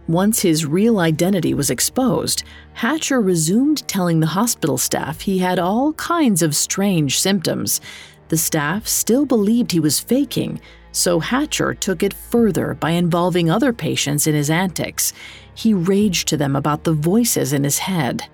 Once 0.09 0.41
his 0.41 0.65
real 0.65 0.99
identity 0.99 1.53
was 1.53 1.69
exposed, 1.69 2.43
Hatcher 2.73 3.21
resumed 3.21 3.87
telling 3.87 4.19
the 4.19 4.27
hospital 4.27 4.77
staff 4.77 5.21
he 5.21 5.39
had 5.39 5.57
all 5.57 5.93
kinds 5.93 6.41
of 6.41 6.57
strange 6.57 7.21
symptoms. 7.21 7.79
The 8.27 8.35
staff 8.35 8.85
still 8.85 9.25
believed 9.25 9.71
he 9.71 9.79
was 9.79 10.01
faking, 10.01 10.59
so 10.93 11.19
Hatcher 11.19 11.73
took 11.73 12.01
it 12.01 12.13
further 12.13 12.75
by 12.75 12.91
involving 12.91 13.49
other 13.49 13.73
patients 13.73 14.27
in 14.27 14.35
his 14.35 14.49
antics. 14.49 15.11
He 15.53 15.73
raged 15.73 16.29
to 16.29 16.37
them 16.37 16.55
about 16.55 16.85
the 16.85 16.93
voices 16.93 17.51
in 17.51 17.65
his 17.65 17.79
head. 17.79 18.29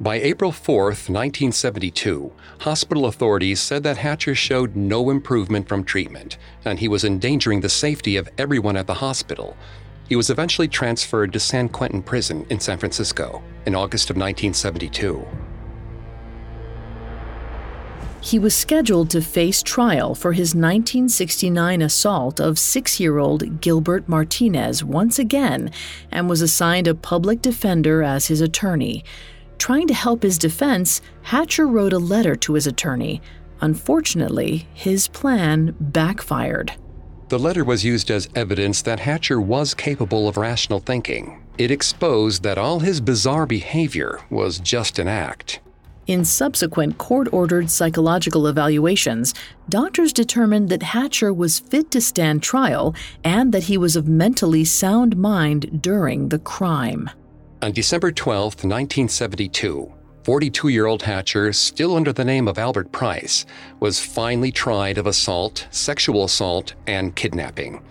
By 0.00 0.16
April 0.16 0.50
4, 0.50 0.84
1972, 0.84 2.32
hospital 2.60 3.06
authorities 3.06 3.60
said 3.60 3.82
that 3.82 3.98
Hatcher 3.98 4.34
showed 4.34 4.74
no 4.74 5.10
improvement 5.10 5.68
from 5.68 5.84
treatment, 5.84 6.38
and 6.64 6.78
he 6.78 6.88
was 6.88 7.04
endangering 7.04 7.60
the 7.60 7.68
safety 7.68 8.16
of 8.16 8.28
everyone 8.38 8.76
at 8.76 8.86
the 8.86 8.94
hospital. 8.94 9.56
He 10.08 10.16
was 10.16 10.30
eventually 10.30 10.68
transferred 10.68 11.32
to 11.34 11.38
San 11.38 11.68
Quentin 11.68 12.02
Prison 12.02 12.46
in 12.50 12.58
San 12.58 12.78
Francisco 12.78 13.42
in 13.66 13.74
August 13.74 14.10
of 14.10 14.16
1972. 14.16 15.24
He 18.22 18.38
was 18.38 18.54
scheduled 18.54 19.08
to 19.10 19.22
face 19.22 19.62
trial 19.62 20.14
for 20.14 20.32
his 20.32 20.54
1969 20.54 21.80
assault 21.80 22.38
of 22.38 22.58
six 22.58 23.00
year 23.00 23.18
old 23.18 23.60
Gilbert 23.60 24.08
Martinez 24.08 24.84
once 24.84 25.18
again 25.18 25.70
and 26.10 26.28
was 26.28 26.42
assigned 26.42 26.86
a 26.86 26.94
public 26.94 27.40
defender 27.40 28.02
as 28.02 28.26
his 28.26 28.42
attorney. 28.42 29.04
Trying 29.56 29.88
to 29.88 29.94
help 29.94 30.22
his 30.22 30.38
defense, 30.38 31.00
Hatcher 31.22 31.66
wrote 31.66 31.94
a 31.94 31.98
letter 31.98 32.36
to 32.36 32.54
his 32.54 32.66
attorney. 32.66 33.22
Unfortunately, 33.62 34.68
his 34.74 35.08
plan 35.08 35.74
backfired. 35.80 36.72
The 37.28 37.38
letter 37.38 37.64
was 37.64 37.84
used 37.84 38.10
as 38.10 38.28
evidence 38.34 38.82
that 38.82 39.00
Hatcher 39.00 39.40
was 39.40 39.72
capable 39.72 40.28
of 40.28 40.36
rational 40.36 40.80
thinking. 40.80 41.42
It 41.58 41.70
exposed 41.70 42.42
that 42.42 42.58
all 42.58 42.80
his 42.80 43.00
bizarre 43.00 43.46
behavior 43.46 44.20
was 44.30 44.58
just 44.58 44.98
an 44.98 45.08
act. 45.08 45.60
In 46.06 46.24
subsequent 46.24 46.98
court 46.98 47.28
ordered 47.32 47.70
psychological 47.70 48.46
evaluations, 48.46 49.34
doctors 49.68 50.12
determined 50.12 50.68
that 50.70 50.82
Hatcher 50.82 51.32
was 51.32 51.60
fit 51.60 51.90
to 51.92 52.00
stand 52.00 52.42
trial 52.42 52.94
and 53.22 53.52
that 53.52 53.64
he 53.64 53.76
was 53.78 53.96
of 53.96 54.08
mentally 54.08 54.64
sound 54.64 55.16
mind 55.16 55.82
during 55.82 56.30
the 56.30 56.38
crime. 56.38 57.10
On 57.62 57.72
December 57.72 58.10
12, 58.10 58.64
1972, 58.64 59.92
42 60.24 60.68
year 60.68 60.86
old 60.86 61.02
Hatcher, 61.02 61.52
still 61.52 61.94
under 61.94 62.12
the 62.12 62.24
name 62.24 62.48
of 62.48 62.58
Albert 62.58 62.90
Price, 62.92 63.46
was 63.78 64.00
finally 64.00 64.50
tried 64.50 64.98
of 64.98 65.06
assault, 65.06 65.68
sexual 65.70 66.24
assault, 66.24 66.74
and 66.86 67.14
kidnapping. 67.14 67.82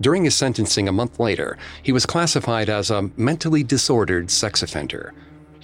During 0.00 0.24
his 0.24 0.34
sentencing 0.34 0.88
a 0.88 0.92
month 0.92 1.18
later, 1.18 1.56
he 1.82 1.92
was 1.92 2.04
classified 2.04 2.68
as 2.68 2.90
a 2.90 3.10
mentally 3.16 3.62
disordered 3.62 4.30
sex 4.30 4.62
offender. 4.62 5.14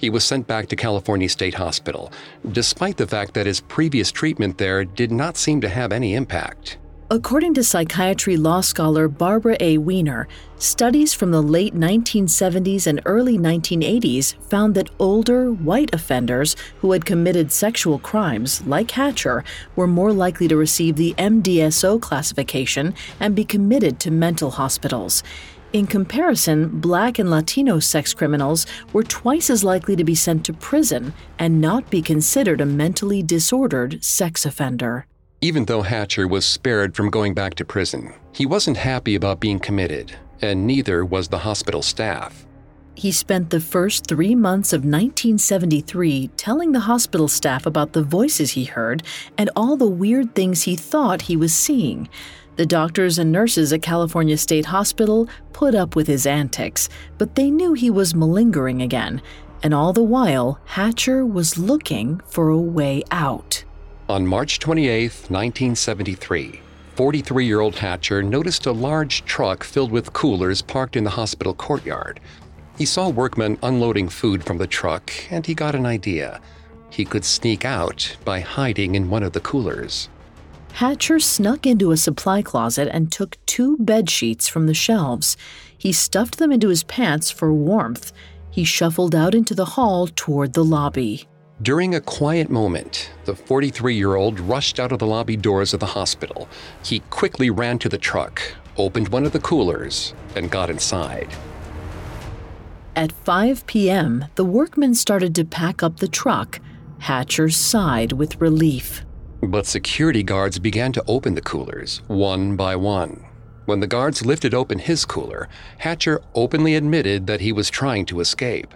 He 0.03 0.09
was 0.09 0.25
sent 0.25 0.47
back 0.47 0.67
to 0.67 0.75
California 0.75 1.29
State 1.29 1.53
Hospital, 1.53 2.11
despite 2.51 2.97
the 2.97 3.07
fact 3.07 3.33
that 3.35 3.45
his 3.45 3.61
previous 3.61 4.11
treatment 4.11 4.57
there 4.57 4.83
did 4.83 5.13
not 5.13 5.37
seem 5.37 5.61
to 5.61 5.69
have 5.69 5.93
any 5.93 6.15
impact. 6.15 6.77
According 7.09 7.53
to 7.53 7.63
psychiatry 7.63 8.35
law 8.35 8.59
scholar 8.59 9.07
Barbara 9.07 9.55
A. 9.61 9.77
Weiner, 9.77 10.27
studies 10.57 11.13
from 11.13 11.31
the 11.31 11.41
late 11.41 11.73
1970s 11.73 12.85
and 12.85 12.99
early 13.05 13.37
1980s 13.37 14.35
found 14.49 14.75
that 14.75 14.89
older, 14.99 15.53
white 15.53 15.93
offenders 15.93 16.57
who 16.79 16.91
had 16.91 17.05
committed 17.05 17.53
sexual 17.53 17.97
crimes, 17.97 18.61
like 18.65 18.91
Hatcher, 18.91 19.45
were 19.77 19.87
more 19.87 20.11
likely 20.11 20.49
to 20.49 20.57
receive 20.57 20.97
the 20.97 21.13
MDSO 21.17 22.01
classification 22.01 22.93
and 23.21 23.35
be 23.35 23.45
committed 23.45 24.01
to 24.01 24.11
mental 24.11 24.51
hospitals. 24.51 25.23
In 25.73 25.87
comparison, 25.87 26.67
black 26.67 27.17
and 27.17 27.31
Latino 27.31 27.79
sex 27.79 28.13
criminals 28.13 28.67
were 28.93 29.01
twice 29.01 29.49
as 29.49 29.63
likely 29.63 29.95
to 29.95 30.03
be 30.03 30.13
sent 30.13 30.45
to 30.45 30.53
prison 30.53 31.15
and 31.39 31.59
not 31.59 31.89
be 31.89 31.99
considered 31.99 32.61
a 32.61 32.65
mentally 32.65 33.23
disordered 33.23 34.03
sex 34.03 34.45
offender. 34.45 35.07
Even 35.41 35.65
though 35.65 35.81
Hatcher 35.81 36.27
was 36.27 36.45
spared 36.45 36.95
from 36.95 37.09
going 37.09 37.33
back 37.33 37.55
to 37.55 37.65
prison, 37.65 38.13
he 38.33 38.45
wasn't 38.45 38.77
happy 38.77 39.15
about 39.15 39.39
being 39.39 39.57
committed, 39.57 40.15
and 40.43 40.67
neither 40.67 41.03
was 41.03 41.27
the 41.27 41.39
hospital 41.39 41.81
staff. 41.81 42.45
He 42.93 43.11
spent 43.11 43.49
the 43.49 43.59
first 43.59 44.05
three 44.05 44.35
months 44.35 44.73
of 44.73 44.81
1973 44.81 46.29
telling 46.37 46.73
the 46.73 46.81
hospital 46.81 47.27
staff 47.27 47.65
about 47.65 47.93
the 47.93 48.03
voices 48.03 48.51
he 48.51 48.65
heard 48.65 49.01
and 49.39 49.49
all 49.55 49.75
the 49.75 49.87
weird 49.87 50.35
things 50.35 50.63
he 50.63 50.75
thought 50.75 51.23
he 51.23 51.35
was 51.35 51.51
seeing. 51.51 52.07
The 52.55 52.65
doctors 52.67 53.17
and 53.17 53.31
nurses 53.31 53.73
at 53.73 53.81
California 53.81 54.37
State 54.37 54.65
Hospital 54.65 55.27
put 55.53 55.73
up 55.73 55.95
with 55.95 56.05
his 56.05 56.27
antics, 56.27 56.87
but 57.17 57.33
they 57.33 57.49
knew 57.49 57.73
he 57.73 57.89
was 57.89 58.13
malingering 58.13 58.79
again, 58.83 59.23
and 59.63 59.73
all 59.73 59.91
the 59.91 60.03
while, 60.03 60.59
Hatcher 60.65 61.25
was 61.25 61.57
looking 61.57 62.21
for 62.27 62.49
a 62.49 62.59
way 62.59 63.01
out. 63.09 63.63
On 64.07 64.27
March 64.27 64.59
28, 64.59 65.05
1973, 65.29 66.61
43 66.95 67.45
year 67.45 67.59
old 67.59 67.75
Hatcher 67.75 68.21
noticed 68.21 68.67
a 68.67 68.71
large 68.71 69.25
truck 69.25 69.63
filled 69.63 69.91
with 69.91 70.13
coolers 70.13 70.61
parked 70.61 70.95
in 70.95 71.03
the 71.03 71.09
hospital 71.09 71.55
courtyard. 71.55 72.19
He 72.77 72.85
saw 72.85 73.09
workmen 73.09 73.57
unloading 73.63 74.09
food 74.09 74.43
from 74.43 74.59
the 74.59 74.67
truck 74.67 75.11
and 75.31 75.43
he 75.43 75.55
got 75.55 75.73
an 75.73 75.87
idea. 75.87 76.39
He 76.91 77.03
could 77.03 77.25
sneak 77.25 77.65
out 77.65 78.15
by 78.23 78.41
hiding 78.41 78.93
in 78.93 79.09
one 79.09 79.23
of 79.23 79.31
the 79.31 79.39
coolers. 79.39 80.09
Hatcher 80.73 81.19
snuck 81.19 81.67
into 81.67 81.91
a 81.91 81.97
supply 81.97 82.41
closet 82.41 82.89
and 82.91 83.11
took 83.11 83.37
two 83.45 83.77
bed 83.77 84.09
sheets 84.09 84.47
from 84.47 84.65
the 84.65 84.73
shelves. 84.73 85.37
He 85.77 85.91
stuffed 85.91 86.39
them 86.39 86.51
into 86.51 86.69
his 86.69 86.83
pants 86.83 87.29
for 87.29 87.53
warmth. 87.53 88.11
He 88.49 88.63
shuffled 88.63 89.13
out 89.13 89.35
into 89.35 89.53
the 89.53 89.65
hall 89.65 90.07
toward 90.07 90.53
the 90.53 90.63
lobby. 90.63 91.27
During 91.61 91.93
a 91.93 92.01
quiet 92.01 92.49
moment, 92.49 93.11
the 93.25 93.35
43 93.35 93.93
year 93.93 94.15
old 94.15 94.39
rushed 94.39 94.79
out 94.79 94.91
of 94.91 94.97
the 94.97 95.05
lobby 95.05 95.37
doors 95.37 95.75
of 95.75 95.79
the 95.79 95.85
hospital. 95.85 96.49
He 96.83 97.01
quickly 97.11 97.51
ran 97.51 97.77
to 97.77 97.87
the 97.87 97.99
truck, 97.99 98.41
opened 98.75 99.09
one 99.09 99.27
of 99.27 99.31
the 99.31 99.39
coolers, 99.39 100.15
and 100.35 100.49
got 100.49 100.71
inside. 100.71 101.29
At 102.95 103.11
5 103.11 103.67
p.m., 103.67 104.25
the 104.33 104.45
workmen 104.45 104.95
started 104.95 105.35
to 105.35 105.45
pack 105.45 105.83
up 105.83 105.97
the 105.97 106.07
truck. 106.07 106.59
Hatcher 106.97 107.51
sighed 107.51 108.13
with 108.13 108.41
relief. 108.41 109.05
But 109.43 109.65
security 109.65 110.23
guards 110.23 110.57
began 110.57 110.93
to 110.93 111.03
open 111.05 111.35
the 111.35 111.41
coolers, 111.41 112.01
one 112.07 112.55
by 112.55 112.77
one. 112.77 113.25
When 113.65 113.81
the 113.81 113.87
guards 113.87 114.25
lifted 114.25 114.53
open 114.53 114.79
his 114.79 115.03
cooler, 115.03 115.49
Hatcher 115.79 116.21
openly 116.33 116.75
admitted 116.75 117.27
that 117.27 117.41
he 117.41 117.51
was 117.51 117.69
trying 117.69 118.05
to 118.05 118.21
escape. 118.21 118.73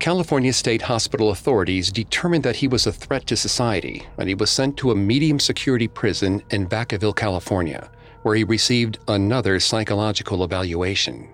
California 0.00 0.52
State 0.52 0.82
Hospital 0.82 1.30
authorities 1.30 1.92
determined 1.92 2.42
that 2.42 2.56
he 2.56 2.66
was 2.66 2.88
a 2.88 2.92
threat 2.92 3.24
to 3.28 3.36
society, 3.36 4.04
and 4.18 4.28
he 4.28 4.34
was 4.34 4.50
sent 4.50 4.76
to 4.78 4.90
a 4.90 4.96
medium 4.96 5.38
security 5.38 5.86
prison 5.86 6.42
in 6.50 6.68
Vacaville, 6.68 7.14
California, 7.14 7.88
where 8.22 8.34
he 8.34 8.42
received 8.42 8.98
another 9.06 9.60
psychological 9.60 10.42
evaluation. 10.42 11.28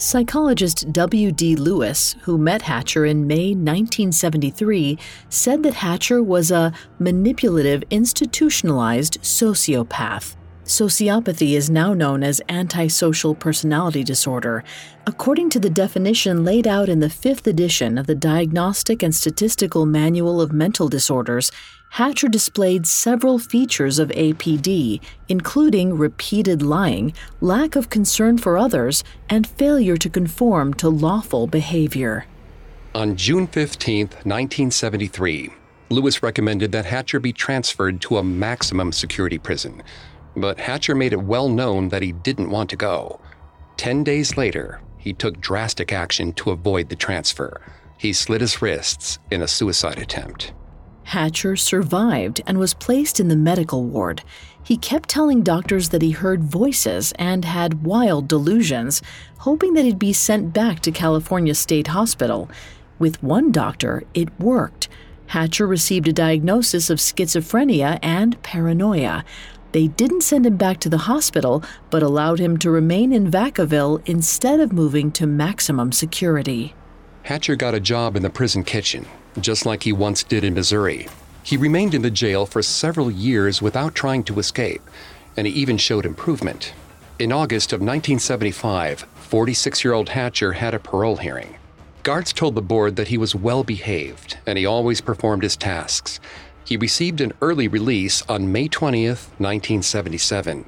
Psychologist 0.00 0.92
W.D. 0.92 1.56
Lewis, 1.56 2.14
who 2.22 2.38
met 2.38 2.62
Hatcher 2.62 3.04
in 3.04 3.26
May 3.26 3.48
1973, 3.48 4.96
said 5.28 5.64
that 5.64 5.74
Hatcher 5.74 6.22
was 6.22 6.52
a 6.52 6.72
manipulative, 7.00 7.82
institutionalized 7.90 9.20
sociopath. 9.22 10.36
Sociopathy 10.68 11.56
is 11.56 11.70
now 11.70 11.94
known 11.94 12.22
as 12.22 12.42
antisocial 12.50 13.34
personality 13.34 14.04
disorder. 14.04 14.62
According 15.06 15.48
to 15.50 15.58
the 15.58 15.70
definition 15.70 16.44
laid 16.44 16.66
out 16.66 16.90
in 16.90 17.00
the 17.00 17.08
fifth 17.08 17.46
edition 17.46 17.96
of 17.96 18.06
the 18.06 18.14
Diagnostic 18.14 19.02
and 19.02 19.14
Statistical 19.14 19.86
Manual 19.86 20.42
of 20.42 20.52
Mental 20.52 20.90
Disorders, 20.90 21.50
Hatcher 21.92 22.28
displayed 22.28 22.86
several 22.86 23.38
features 23.38 23.98
of 23.98 24.10
APD, 24.10 25.00
including 25.30 25.96
repeated 25.96 26.60
lying, 26.60 27.14
lack 27.40 27.74
of 27.74 27.88
concern 27.88 28.36
for 28.36 28.58
others, 28.58 29.02
and 29.30 29.46
failure 29.46 29.96
to 29.96 30.10
conform 30.10 30.74
to 30.74 30.90
lawful 30.90 31.46
behavior. 31.46 32.26
On 32.94 33.16
June 33.16 33.46
15, 33.46 34.08
1973, 34.08 35.48
Lewis 35.88 36.22
recommended 36.22 36.72
that 36.72 36.84
Hatcher 36.84 37.18
be 37.18 37.32
transferred 37.32 38.02
to 38.02 38.18
a 38.18 38.22
maximum 38.22 38.92
security 38.92 39.38
prison, 39.38 39.82
but 40.40 40.58
Hatcher 40.58 40.94
made 40.94 41.12
it 41.12 41.22
well 41.22 41.48
known 41.48 41.88
that 41.88 42.02
he 42.02 42.12
didn't 42.12 42.50
want 42.50 42.70
to 42.70 42.76
go. 42.76 43.20
Ten 43.76 44.04
days 44.04 44.36
later, 44.36 44.80
he 44.96 45.12
took 45.12 45.40
drastic 45.40 45.92
action 45.92 46.32
to 46.34 46.50
avoid 46.50 46.88
the 46.88 46.96
transfer. 46.96 47.60
He 47.96 48.12
slit 48.12 48.40
his 48.40 48.60
wrists 48.60 49.18
in 49.30 49.42
a 49.42 49.48
suicide 49.48 49.98
attempt. 49.98 50.52
Hatcher 51.04 51.56
survived 51.56 52.42
and 52.46 52.58
was 52.58 52.74
placed 52.74 53.18
in 53.18 53.28
the 53.28 53.36
medical 53.36 53.82
ward. 53.84 54.22
He 54.62 54.76
kept 54.76 55.08
telling 55.08 55.42
doctors 55.42 55.88
that 55.88 56.02
he 56.02 56.10
heard 56.10 56.44
voices 56.44 57.12
and 57.18 57.46
had 57.46 57.84
wild 57.84 58.28
delusions, 58.28 59.00
hoping 59.38 59.72
that 59.72 59.86
he'd 59.86 59.98
be 59.98 60.12
sent 60.12 60.52
back 60.52 60.80
to 60.80 60.90
California 60.90 61.54
State 61.54 61.86
Hospital. 61.86 62.50
With 62.98 63.22
one 63.22 63.50
doctor, 63.52 64.02
it 64.12 64.38
worked. 64.38 64.88
Hatcher 65.28 65.66
received 65.66 66.08
a 66.08 66.12
diagnosis 66.12 66.90
of 66.90 66.98
schizophrenia 66.98 67.98
and 68.02 68.42
paranoia. 68.42 69.24
They 69.72 69.88
didn't 69.88 70.22
send 70.22 70.46
him 70.46 70.56
back 70.56 70.80
to 70.80 70.88
the 70.88 70.98
hospital, 70.98 71.62
but 71.90 72.02
allowed 72.02 72.38
him 72.38 72.56
to 72.58 72.70
remain 72.70 73.12
in 73.12 73.30
Vacaville 73.30 74.02
instead 74.06 74.60
of 74.60 74.72
moving 74.72 75.12
to 75.12 75.26
maximum 75.26 75.92
security. 75.92 76.74
Hatcher 77.24 77.56
got 77.56 77.74
a 77.74 77.80
job 77.80 78.16
in 78.16 78.22
the 78.22 78.30
prison 78.30 78.64
kitchen, 78.64 79.06
just 79.40 79.66
like 79.66 79.82
he 79.82 79.92
once 79.92 80.22
did 80.22 80.44
in 80.44 80.54
Missouri. 80.54 81.08
He 81.42 81.56
remained 81.56 81.94
in 81.94 82.02
the 82.02 82.10
jail 82.10 82.46
for 82.46 82.62
several 82.62 83.10
years 83.10 83.60
without 83.60 83.94
trying 83.94 84.24
to 84.24 84.38
escape, 84.38 84.82
and 85.36 85.46
he 85.46 85.52
even 85.52 85.76
showed 85.76 86.06
improvement. 86.06 86.72
In 87.18 87.32
August 87.32 87.72
of 87.72 87.80
1975, 87.80 89.00
46 89.00 89.84
year 89.84 89.92
old 89.92 90.08
Hatcher 90.08 90.52
had 90.52 90.72
a 90.72 90.78
parole 90.78 91.16
hearing. 91.16 91.56
Guards 92.02 92.32
told 92.32 92.54
the 92.54 92.62
board 92.62 92.96
that 92.96 93.08
he 93.08 93.18
was 93.18 93.34
well 93.34 93.64
behaved 93.64 94.38
and 94.46 94.56
he 94.56 94.64
always 94.64 95.00
performed 95.00 95.42
his 95.42 95.56
tasks. 95.56 96.20
He 96.68 96.76
received 96.76 97.22
an 97.22 97.32
early 97.40 97.66
release 97.66 98.20
on 98.28 98.52
May 98.52 98.68
20th, 98.68 99.30
1977. 99.38 100.66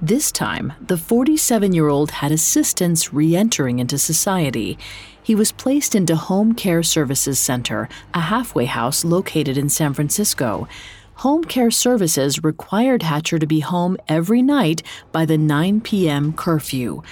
This 0.00 0.30
time, 0.30 0.72
the 0.80 0.96
47 0.96 1.72
year 1.72 1.88
old 1.88 2.12
had 2.12 2.30
assistance 2.30 3.12
re 3.12 3.34
entering 3.34 3.80
into 3.80 3.98
society. 3.98 4.78
He 5.20 5.34
was 5.34 5.50
placed 5.50 5.96
into 5.96 6.14
Home 6.14 6.54
Care 6.54 6.84
Services 6.84 7.40
Center, 7.40 7.88
a 8.14 8.20
halfway 8.20 8.66
house 8.66 9.04
located 9.04 9.58
in 9.58 9.68
San 9.68 9.94
Francisco. 9.94 10.68
Home 11.16 11.42
Care 11.42 11.72
Services 11.72 12.44
required 12.44 13.02
Hatcher 13.02 13.40
to 13.40 13.46
be 13.46 13.60
home 13.60 13.96
every 14.06 14.42
night 14.42 14.84
by 15.10 15.24
the 15.24 15.38
9 15.38 15.80
p.m. 15.80 16.34
curfew. 16.34 17.02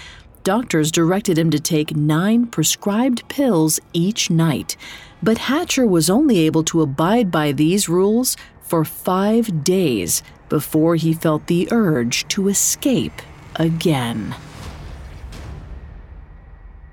Doctors 0.43 0.91
directed 0.91 1.39
him 1.39 1.51
to 1.51 1.61
take 1.61 1.95
nine 1.95 2.47
prescribed 2.47 3.29
pills 3.29 3.79
each 3.93 4.31
night. 4.31 4.77
But 5.23 5.37
Hatcher 5.37 5.87
was 5.87 6.09
only 6.09 6.41
able 6.41 6.65
to 6.65 6.81
abide 6.81 7.31
by 7.31 7.53
these 7.53 7.89
rules 7.89 8.37
for 8.63 8.85
five 8.85 9.65
days 9.65 10.23
before 10.49 10.97
he 10.97 11.13
felt 11.13 11.47
the 11.47 11.69
urge 11.71 12.27
to 12.29 12.49
escape 12.49 13.21
again. 13.57 14.35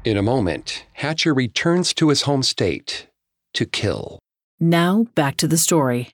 In 0.03 0.17
a 0.17 0.21
moment, 0.21 0.85
Hatcher 0.93 1.33
returns 1.33 1.93
to 1.95 2.09
his 2.09 2.23
home 2.23 2.43
state 2.43 3.07
to 3.53 3.65
kill. 3.65 4.19
Now, 4.59 5.05
back 5.15 5.37
to 5.37 5.47
the 5.47 5.57
story. 5.57 6.09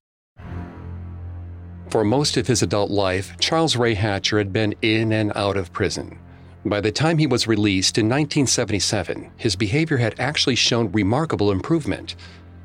For 1.90 2.04
most 2.04 2.38
of 2.38 2.48
his 2.48 2.62
adult 2.62 2.90
life, 2.90 3.38
Charles 3.40 3.76
Ray 3.76 3.94
Hatcher 3.94 4.38
had 4.38 4.52
been 4.52 4.74
in 4.82 5.12
and 5.12 5.32
out 5.36 5.58
of 5.58 5.72
prison. 5.72 6.20
By 6.66 6.80
the 6.80 6.92
time 6.92 7.18
he 7.18 7.28
was 7.28 7.46
released 7.46 7.98
in 7.98 8.06
1977, 8.06 9.32
his 9.36 9.56
behavior 9.56 9.98
had 9.98 10.18
actually 10.18 10.56
shown 10.56 10.92
remarkable 10.94 11.52
improvement. 11.52 12.16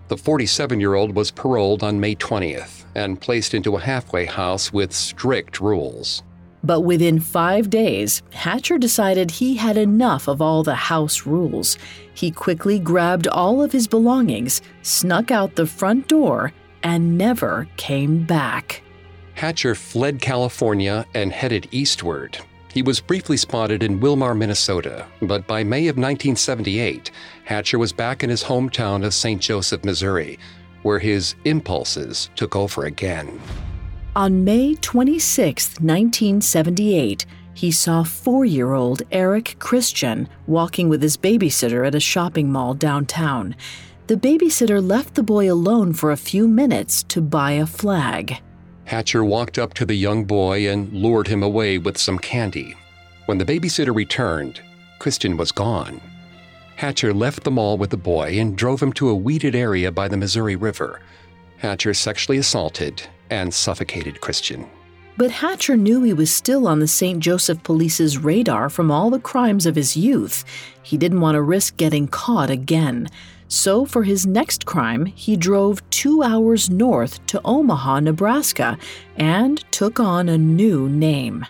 The 0.07 0.17
47 0.17 0.79
year 0.79 0.95
old 0.95 1.17
was 1.17 1.33
paroled 1.33 1.83
on 1.83 1.99
May 1.99 2.15
20th 2.15 2.85
and 2.95 3.21
placed 3.21 3.55
into 3.55 3.77
a 3.77 3.81
halfway 3.81 4.25
house 4.25 4.73
with 4.73 4.93
strict 4.93 5.61
rules. 5.61 6.23
But 6.63 6.81
within 6.81 7.19
five 7.19 7.71
days, 7.71 8.23
Hatcher 8.33 8.79
decided 8.79 9.31
he 9.31 9.57
had 9.57 9.77
enough 9.77 10.29
of 10.29 10.41
all 10.41 10.63
the 10.63 10.75
house 10.75 11.27
rules. 11.27 11.77
He 12.15 12.31
quickly 12.31 12.79
grabbed 12.79 13.27
all 13.29 13.63
of 13.63 13.73
his 13.73 13.87
belongings, 13.89 14.63
snuck 14.83 15.31
out 15.31 15.57
the 15.57 15.67
front 15.67 16.09
door, 16.09 16.53
and 16.83 17.19
never 17.19 17.69
came 17.77 18.25
back. 18.25 18.83
Hatcher 19.35 19.75
fled 19.75 20.21
California 20.21 21.05
and 21.15 21.33
headed 21.33 21.69
eastward. 21.71 22.39
He 22.73 22.83
was 22.83 23.01
briefly 23.01 23.37
spotted 23.37 23.83
in 23.83 23.99
Willmar, 23.99 24.37
Minnesota, 24.37 25.07
but 25.23 25.47
by 25.47 25.65
May 25.65 25.89
of 25.89 25.97
1978, 25.97 27.11
Hatcher 27.45 27.79
was 27.79 27.93
back 27.93 28.23
in 28.23 28.31
his 28.31 28.45
hometown 28.45 29.05
of 29.05 29.15
St. 29.15 29.41
Joseph, 29.41 29.85
Missouri, 29.85 30.39
where 30.83 30.99
his 30.99 31.35
impulses 31.45 32.31
took 32.37 32.55
over 32.55 32.85
again. 32.85 33.41
On 34.15 34.45
May 34.45 34.75
26, 34.75 35.81
1978, 35.81 37.25
he 37.55 37.73
saw 37.73 38.05
four 38.05 38.45
year 38.45 38.73
old 38.73 39.03
Eric 39.11 39.57
Christgen 39.59 40.29
walking 40.47 40.89
with 40.89 41.03
his 41.03 41.17
babysitter 41.17 41.87
at 41.87 41.95
a 41.95 42.01
shopping 42.01 42.53
mall 42.53 42.75
downtown. 42.75 43.57
The 44.07 44.17
babysitter 44.17 44.87
left 44.87 45.15
the 45.15 45.23
boy 45.23 45.53
alone 45.53 45.93
for 45.93 46.13
a 46.13 46.17
few 46.17 46.47
minutes 46.47 47.03
to 47.05 47.21
buy 47.21 47.53
a 47.53 47.67
flag. 47.67 48.41
Hatcher 48.89 49.23
walked 49.23 49.59
up 49.59 49.75
to 49.75 49.85
the 49.85 49.95
young 49.95 50.25
boy 50.25 50.67
and 50.67 50.91
lured 50.95 51.29
him 51.29 51.43
away 51.43 51.77
with 51.77 51.99
some 51.99 52.19
candy. 52.19 52.75
When 53.27 53.37
the 53.37 53.45
babysitter 53.45 53.95
returned, 53.95 54.63
Christgen 54.99 55.37
was 55.37 55.53
gone. 55.53 56.01
Hatcher 56.77 57.13
left 57.13 57.45
the 57.45 57.51
mall 57.51 57.77
with 57.77 57.91
the 57.91 57.99
boy 57.99 58.41
and 58.41 58.57
drove 58.57 58.83
him 58.83 58.95
to 58.95 59.11
a 59.11 59.15
weeded 59.15 59.55
area 59.55 59.93
by 59.93 60.09
the 60.09 60.17
Missouri 60.17 60.57
River. 60.57 61.03
Hatcher 61.59 61.93
sexually 61.93 62.39
assaulted 62.39 63.03
and 63.29 63.53
suffocated 63.53 64.23
Christgen. 64.23 64.67
But 65.19 65.33
Hatcher 65.33 65.77
knew 65.77 66.03
he 66.03 66.15
was 66.15 66.35
still 66.35 66.67
on 66.67 66.79
the 66.79 66.89
St. 66.89 67.21
Joseph 67.21 67.63
Police's 67.65 68.17
radar 68.17 68.71
from 68.71 68.91
all 68.91 69.11
the 69.11 69.21
crimes 69.21 69.67
of 69.67 69.77
his 69.77 69.99
youth. 69.99 70.47
He 70.83 70.97
didn't 70.97 71.21
want 71.21 71.35
to 71.35 71.43
risk 71.43 71.77
getting 71.77 72.09
caught 72.09 72.49
again. 72.49 73.09
So, 73.49 73.87
for 73.87 74.03
his 74.03 74.27
next 74.27 74.67
crime, 74.67 75.07
he 75.07 75.35
drove 75.35 75.89
two 75.89 76.23
hours 76.23 76.69
north 76.69 77.25
to 77.27 77.41
Omaha, 77.45 78.01
Nebraska, 78.01 78.77
and 79.17 79.59
took 79.73 79.99
on 79.99 80.29
a 80.29 80.37
new 80.37 80.89
name. 80.89 81.47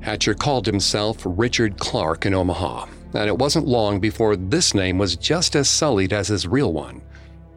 Hatcher 0.00 0.34
called 0.34 0.66
himself 0.66 1.18
Richard 1.24 1.78
Clark 1.78 2.26
in 2.26 2.34
Omaha, 2.34 2.86
and 3.14 3.28
it 3.28 3.38
wasn't 3.38 3.66
long 3.68 4.00
before 4.00 4.36
this 4.36 4.74
name 4.74 4.98
was 4.98 5.16
just 5.16 5.54
as 5.54 5.68
sullied 5.68 6.12
as 6.12 6.28
his 6.28 6.46
real 6.46 6.72
one. 6.72 7.02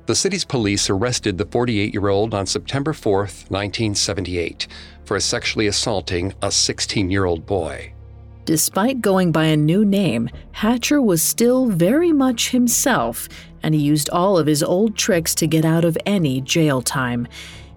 The 0.05 0.15
city's 0.15 0.45
police 0.45 0.87
arrested 0.87 1.37
the 1.39 1.47
48 1.47 1.93
year 1.93 2.09
old 2.09 2.35
on 2.35 2.45
September 2.45 2.93
4, 2.93 3.21
1978, 3.21 4.67
for 5.05 5.19
sexually 5.19 5.65
assaulting 5.65 6.33
a 6.43 6.51
16 6.51 7.09
year 7.09 7.25
old 7.25 7.47
boy. 7.47 7.94
Despite 8.45 9.01
going 9.01 9.31
by 9.31 9.45
a 9.45 9.57
new 9.57 9.83
name, 9.83 10.29
Hatcher 10.51 11.01
was 11.01 11.23
still 11.23 11.65
very 11.65 12.11
much 12.11 12.51
himself, 12.51 13.27
and 13.63 13.73
he 13.73 13.81
used 13.81 14.07
all 14.11 14.37
of 14.37 14.45
his 14.45 14.61
old 14.61 14.95
tricks 14.95 15.33
to 15.35 15.47
get 15.47 15.65
out 15.65 15.83
of 15.83 15.97
any 16.05 16.41
jail 16.41 16.83
time. 16.83 17.27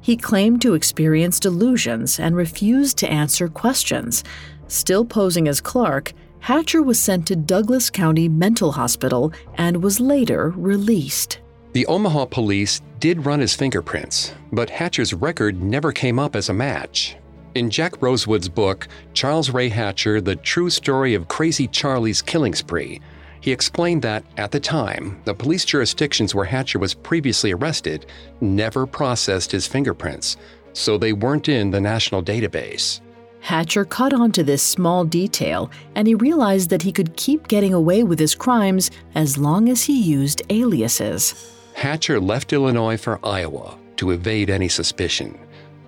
He 0.02 0.14
claimed 0.14 0.60
to 0.62 0.74
experience 0.74 1.40
delusions 1.40 2.20
and 2.20 2.36
refused 2.36 2.98
to 2.98 3.10
answer 3.10 3.48
questions. 3.48 4.24
Still 4.66 5.06
posing 5.06 5.48
as 5.48 5.62
Clark, 5.62 6.12
Hatcher 6.40 6.82
was 6.82 7.00
sent 7.00 7.26
to 7.28 7.36
Douglas 7.36 7.88
County 7.88 8.28
Mental 8.28 8.72
Hospital 8.72 9.32
and 9.54 9.82
was 9.82 10.00
later 10.00 10.50
released. 10.50 11.40
The 11.72 11.86
Omaha 11.86 12.26
police 12.26 12.82
did 13.00 13.24
run 13.24 13.40
his 13.40 13.54
fingerprints, 13.54 14.34
but 14.52 14.68
Hatcher's 14.68 15.14
record 15.14 15.62
never 15.62 15.92
came 15.92 16.18
up 16.18 16.36
as 16.36 16.50
a 16.50 16.54
match. 16.54 17.16
In 17.58 17.70
Jack 17.70 18.00
Rosewood's 18.00 18.48
book, 18.48 18.86
Charles 19.14 19.50
Ray 19.50 19.68
Hatcher 19.68 20.20
The 20.20 20.36
True 20.36 20.70
Story 20.70 21.14
of 21.14 21.26
Crazy 21.26 21.66
Charlie's 21.66 22.22
Killing 22.22 22.54
Spree, 22.54 23.00
he 23.40 23.50
explained 23.50 24.02
that, 24.02 24.22
at 24.36 24.52
the 24.52 24.60
time, 24.60 25.20
the 25.24 25.34
police 25.34 25.64
jurisdictions 25.64 26.36
where 26.36 26.44
Hatcher 26.44 26.78
was 26.78 26.94
previously 26.94 27.50
arrested 27.50 28.06
never 28.40 28.86
processed 28.86 29.50
his 29.50 29.66
fingerprints, 29.66 30.36
so 30.72 30.96
they 30.96 31.12
weren't 31.12 31.48
in 31.48 31.72
the 31.72 31.80
national 31.80 32.22
database. 32.22 33.00
Hatcher 33.40 33.84
caught 33.84 34.12
on 34.12 34.30
to 34.30 34.44
this 34.44 34.62
small 34.62 35.04
detail 35.04 35.68
and 35.96 36.06
he 36.06 36.14
realized 36.14 36.70
that 36.70 36.82
he 36.82 36.92
could 36.92 37.16
keep 37.16 37.48
getting 37.48 37.74
away 37.74 38.04
with 38.04 38.20
his 38.20 38.36
crimes 38.36 38.92
as 39.16 39.36
long 39.36 39.68
as 39.68 39.82
he 39.82 40.00
used 40.00 40.42
aliases. 40.48 41.52
Hatcher 41.74 42.20
left 42.20 42.52
Illinois 42.52 42.96
for 42.96 43.18
Iowa 43.26 43.76
to 43.96 44.12
evade 44.12 44.48
any 44.48 44.68
suspicion. 44.68 45.36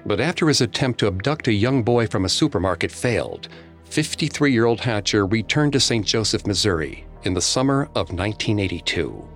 But 0.06 0.20
after 0.20 0.48
his 0.48 0.60
attempt 0.60 1.00
to 1.00 1.06
abduct 1.06 1.48
a 1.48 1.52
young 1.52 1.82
boy 1.82 2.06
from 2.06 2.24
a 2.24 2.28
supermarket 2.28 2.90
failed, 2.90 3.48
53 3.84 4.52
year 4.52 4.66
old 4.66 4.80
Hatcher 4.80 5.26
returned 5.26 5.72
to 5.74 5.80
St. 5.80 6.06
Joseph, 6.06 6.46
Missouri 6.46 7.04
in 7.24 7.34
the 7.34 7.40
summer 7.40 7.84
of 7.94 8.12
1982. 8.12 9.28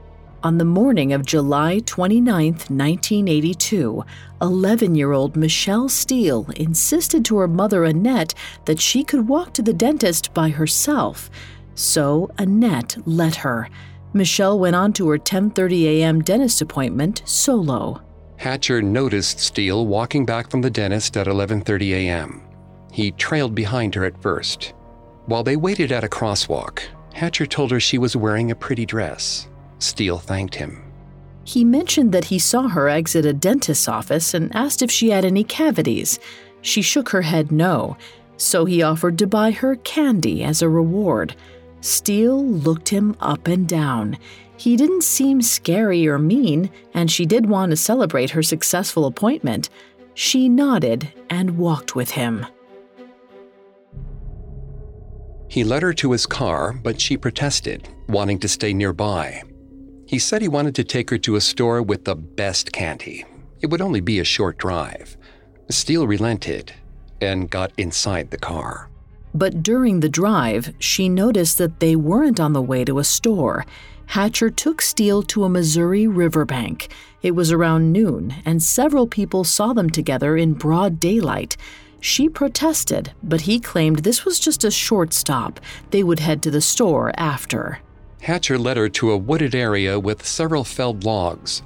On 0.42 0.58
the 0.58 0.64
morning 0.64 1.12
of 1.12 1.24
July 1.24 1.80
29, 1.80 2.52
1982, 2.52 4.04
11 4.42 4.94
year 4.94 5.12
old 5.12 5.36
Michelle 5.36 5.88
Steele 5.88 6.46
insisted 6.56 7.24
to 7.24 7.38
her 7.38 7.48
mother 7.48 7.84
Annette 7.84 8.34
that 8.66 8.80
she 8.80 9.04
could 9.04 9.26
walk 9.26 9.54
to 9.54 9.62
the 9.62 9.72
dentist 9.72 10.34
by 10.34 10.50
herself. 10.50 11.30
So 11.74 12.30
Annette 12.38 12.96
let 13.06 13.36
her. 13.36 13.68
Michelle 14.12 14.58
went 14.58 14.76
on 14.76 14.92
to 14.94 15.08
her 15.08 15.18
10:30 15.18 15.84
a.m. 15.84 16.22
dentist 16.22 16.60
appointment 16.60 17.22
solo. 17.24 18.02
Hatcher 18.44 18.82
noticed 18.82 19.40
Steele 19.40 19.86
walking 19.86 20.26
back 20.26 20.50
from 20.50 20.60
the 20.60 20.68
dentist 20.68 21.16
at 21.16 21.28
11:30 21.28 21.92
a.m. 21.92 22.42
He 22.92 23.10
trailed 23.12 23.54
behind 23.54 23.94
her 23.94 24.04
at 24.04 24.20
first. 24.20 24.74
While 25.24 25.42
they 25.42 25.56
waited 25.56 25.90
at 25.90 26.04
a 26.04 26.08
crosswalk, 26.08 26.82
Hatcher 27.14 27.46
told 27.46 27.70
her 27.70 27.80
she 27.80 27.96
was 27.96 28.16
wearing 28.16 28.50
a 28.50 28.54
pretty 28.54 28.84
dress. 28.84 29.48
Steele 29.78 30.18
thanked 30.18 30.56
him. 30.56 30.82
He 31.44 31.64
mentioned 31.64 32.12
that 32.12 32.26
he 32.26 32.38
saw 32.38 32.68
her 32.68 32.86
exit 32.86 33.24
a 33.24 33.32
dentist's 33.32 33.88
office 33.88 34.34
and 34.34 34.54
asked 34.54 34.82
if 34.82 34.90
she 34.90 35.08
had 35.08 35.24
any 35.24 35.44
cavities. 35.44 36.18
She 36.60 36.82
shook 36.82 37.08
her 37.08 37.22
head 37.22 37.50
no, 37.50 37.96
so 38.36 38.66
he 38.66 38.82
offered 38.82 39.16
to 39.20 39.26
buy 39.26 39.52
her 39.52 39.76
candy 39.76 40.44
as 40.44 40.60
a 40.60 40.68
reward. 40.68 41.34
Steele 41.80 42.44
looked 42.44 42.90
him 42.90 43.16
up 43.20 43.48
and 43.48 43.66
down. 43.66 44.18
He 44.56 44.76
didn't 44.76 45.02
seem 45.02 45.42
scary 45.42 46.06
or 46.06 46.18
mean, 46.18 46.70
and 46.94 47.10
she 47.10 47.26
did 47.26 47.46
want 47.46 47.70
to 47.70 47.76
celebrate 47.76 48.30
her 48.30 48.42
successful 48.42 49.06
appointment. 49.06 49.68
She 50.14 50.48
nodded 50.48 51.12
and 51.28 51.58
walked 51.58 51.96
with 51.96 52.10
him. 52.10 52.46
He 55.48 55.64
led 55.64 55.82
her 55.82 55.92
to 55.94 56.12
his 56.12 56.26
car, 56.26 56.72
but 56.72 57.00
she 57.00 57.16
protested, 57.16 57.88
wanting 58.08 58.38
to 58.40 58.48
stay 58.48 58.72
nearby. 58.72 59.42
He 60.06 60.18
said 60.18 60.42
he 60.42 60.48
wanted 60.48 60.74
to 60.76 60.84
take 60.84 61.10
her 61.10 61.18
to 61.18 61.36
a 61.36 61.40
store 61.40 61.82
with 61.82 62.04
the 62.04 62.16
best 62.16 62.72
candy. 62.72 63.24
It 63.60 63.70
would 63.70 63.80
only 63.80 64.00
be 64.00 64.20
a 64.20 64.24
short 64.24 64.58
drive. 64.58 65.16
Steele 65.70 66.06
relented 66.06 66.72
and 67.20 67.50
got 67.50 67.72
inside 67.78 68.30
the 68.30 68.38
car. 68.38 68.90
But 69.34 69.62
during 69.62 70.00
the 70.00 70.08
drive, 70.08 70.74
she 70.78 71.08
noticed 71.08 71.58
that 71.58 71.80
they 71.80 71.96
weren't 71.96 72.38
on 72.38 72.52
the 72.52 72.62
way 72.62 72.84
to 72.84 72.98
a 72.98 73.04
store. 73.04 73.64
Hatcher 74.06 74.50
took 74.50 74.80
Steele 74.80 75.22
to 75.24 75.44
a 75.44 75.48
Missouri 75.48 76.06
riverbank. 76.06 76.92
It 77.22 77.32
was 77.32 77.50
around 77.50 77.92
noon, 77.92 78.34
and 78.44 78.62
several 78.62 79.06
people 79.06 79.44
saw 79.44 79.72
them 79.72 79.90
together 79.90 80.36
in 80.36 80.54
broad 80.54 81.00
daylight. 81.00 81.56
She 82.00 82.28
protested, 82.28 83.12
but 83.22 83.42
he 83.42 83.58
claimed 83.58 84.00
this 84.00 84.24
was 84.24 84.38
just 84.38 84.62
a 84.62 84.70
short 84.70 85.12
stop. 85.12 85.58
They 85.90 86.02
would 86.02 86.18
head 86.18 86.42
to 86.42 86.50
the 86.50 86.60
store 86.60 87.12
after. 87.16 87.80
Hatcher 88.20 88.58
led 88.58 88.76
her 88.76 88.88
to 88.90 89.10
a 89.10 89.16
wooded 89.16 89.54
area 89.54 89.98
with 89.98 90.26
several 90.26 90.64
felled 90.64 91.04
logs. 91.04 91.62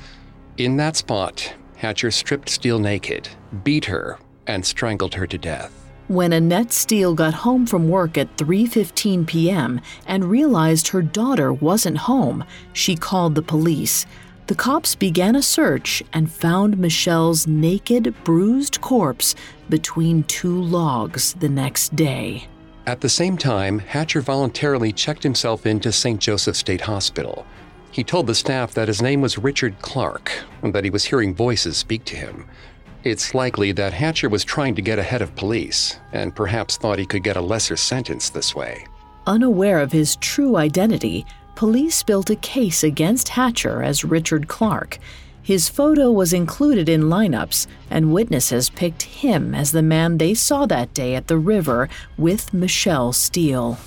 In 0.57 0.77
that 0.77 0.97
spot, 0.97 1.55
Hatcher 1.77 2.11
stripped 2.11 2.49
Steele 2.49 2.79
naked, 2.79 3.29
beat 3.63 3.85
her, 3.85 4.19
and 4.47 4.65
strangled 4.65 5.15
her 5.15 5.27
to 5.27 5.39
death. 5.39 5.78
When 6.09 6.33
Annette 6.33 6.73
Steele 6.73 7.13
got 7.13 7.35
home 7.35 7.67
from 7.67 7.91
work 7.91 8.17
at 8.17 8.35
3:15 8.39 9.27
p.m. 9.27 9.79
and 10.07 10.25
realized 10.25 10.89
her 10.89 11.03
daughter 11.03 11.53
wasn't 11.53 11.99
home, 11.99 12.45
she 12.73 12.97
called 12.97 13.35
the 13.35 13.43
police. 13.43 14.07
The 14.47 14.55
cops 14.55 14.95
began 14.95 15.37
a 15.37 15.43
search 15.43 16.03
and 16.15 16.33
found 16.33 16.79
Michelle's 16.79 17.47
naked, 17.47 18.15
bruised 18.25 18.81
corpse 18.81 19.35
between 19.69 20.23
two 20.23 20.63
logs 20.63 21.35
the 21.35 21.49
next 21.51 21.95
day. 21.95 22.49
At 22.87 23.03
the 23.03 23.11
same 23.11 23.37
time, 23.37 23.79
Hatcher 23.79 24.23
voluntarily 24.23 24.95
checked 24.95 25.23
himself 25.23 25.67
into 25.67 25.93
St. 25.93 26.19
Joseph 26.19 26.57
State 26.57 26.81
Hospital. 26.81 27.45
He 27.91 28.03
told 28.03 28.27
the 28.27 28.35
staff 28.35 28.73
that 28.73 28.89
his 28.89 29.03
name 29.03 29.21
was 29.21 29.37
Richard 29.37 29.79
Clark 29.83 30.33
and 30.63 30.75
that 30.75 30.85
he 30.85 30.91
was 30.91 31.05
hearing 31.05 31.35
voices 31.35 31.77
speak 31.77 32.07
to 32.07 32.17
him. 32.17 32.47
It's 33.09 33.35
likely 33.35 33.73
that 33.73 33.95
Hatcher 33.95 34.29
was 34.29 34.45
trying 34.45 34.75
to 34.75 34.83
get 34.83 34.99
ahead 34.99 35.23
of 35.23 35.35
police 35.35 35.99
and 36.13 36.37
perhaps 36.37 36.77
thought 36.77 36.99
he 36.99 37.07
could 37.07 37.25
get 37.25 37.39
a 37.39 37.41
lesser 37.41 37.75
sentence 37.75 38.29
this 38.29 38.55
way. 38.55 38.87
Unaware 39.27 39.81
of 39.81 39.93
his 39.93 40.17
true 40.17 40.57
identity, 40.57 41.25
police 41.55 42.03
built 42.03 42.29
a 42.29 42.37
case 42.37 42.85
against 42.85 43.31
Hatcher 43.31 43.83
as 43.83 44.05
Richard 44.05 44.47
Clark. 44.47 44.99
His 45.43 45.71
photo 45.71 46.13
was 46.13 46.35
included 46.35 46.91
in 46.91 47.05
lineups, 47.05 47.67
and 47.89 48.13
witnesses 48.13 48.69
picked 48.69 49.05
him 49.05 49.55
as 49.55 49.73
the 49.73 49.83
man 49.83 50.19
they 50.19 50.35
saw 50.35 50.67
that 50.67 50.93
day 50.93 51.15
at 51.15 51.29
the 51.29 51.39
river 51.39 51.89
with 52.19 52.53
Michelle 52.53 53.15
Steele. 53.15 53.79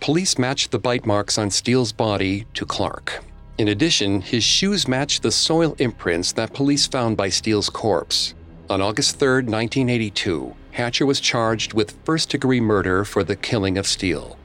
Police 0.00 0.36
matched 0.36 0.72
the 0.72 0.80
bite 0.80 1.06
marks 1.06 1.38
on 1.38 1.48
Steele's 1.48 1.92
body 1.92 2.44
to 2.54 2.66
Clark. 2.66 3.22
In 3.56 3.68
addition, 3.68 4.20
his 4.20 4.42
shoes 4.42 4.88
matched 4.88 5.22
the 5.22 5.30
soil 5.30 5.76
imprints 5.78 6.32
that 6.32 6.52
police 6.52 6.88
found 6.88 7.16
by 7.16 7.28
Steele's 7.28 7.70
corpse. 7.70 8.34
On 8.70 8.80
August 8.80 9.18
3, 9.18 9.44
1982, 9.44 10.56
Hatcher 10.72 11.04
was 11.04 11.20
charged 11.20 11.74
with 11.74 11.98
first 12.04 12.30
degree 12.30 12.62
murder 12.62 13.04
for 13.04 13.22
the 13.22 13.36
killing 13.36 13.76
of 13.76 13.86
Steele, 13.86 14.38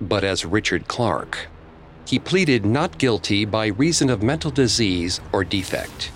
but 0.00 0.22
as 0.22 0.44
Richard 0.44 0.86
Clark. 0.86 1.48
He 2.06 2.20
pleaded 2.20 2.64
not 2.64 2.96
guilty 2.96 3.44
by 3.44 3.66
reason 3.66 4.08
of 4.08 4.22
mental 4.22 4.52
disease 4.52 5.20
or 5.32 5.42
defect. 5.42 6.12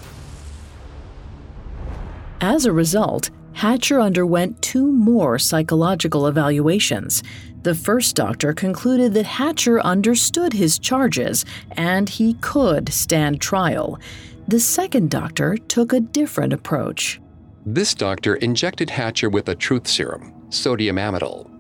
As 2.40 2.66
a 2.66 2.72
result, 2.72 3.30
Hatcher 3.54 4.00
underwent 4.00 4.62
two 4.62 4.86
more 4.86 5.36
psychological 5.36 6.28
evaluations. 6.28 7.24
The 7.64 7.74
first 7.74 8.14
doctor 8.14 8.52
concluded 8.52 9.12
that 9.14 9.26
Hatcher 9.26 9.80
understood 9.80 10.52
his 10.52 10.78
charges 10.78 11.44
and 11.72 12.08
he 12.08 12.34
could 12.34 12.90
stand 12.90 13.40
trial. 13.40 13.98
The 14.46 14.60
second 14.60 15.10
doctor 15.10 15.56
took 15.56 15.92
a 15.92 15.98
different 15.98 16.52
approach. 16.52 17.20
This 17.66 17.94
doctor 17.94 18.36
injected 18.36 18.90
Hatcher 18.90 19.28
with 19.28 19.48
a 19.48 19.54
truth 19.54 19.86
serum, 19.86 20.32
sodium 20.50 20.96
amytal, 20.96 21.50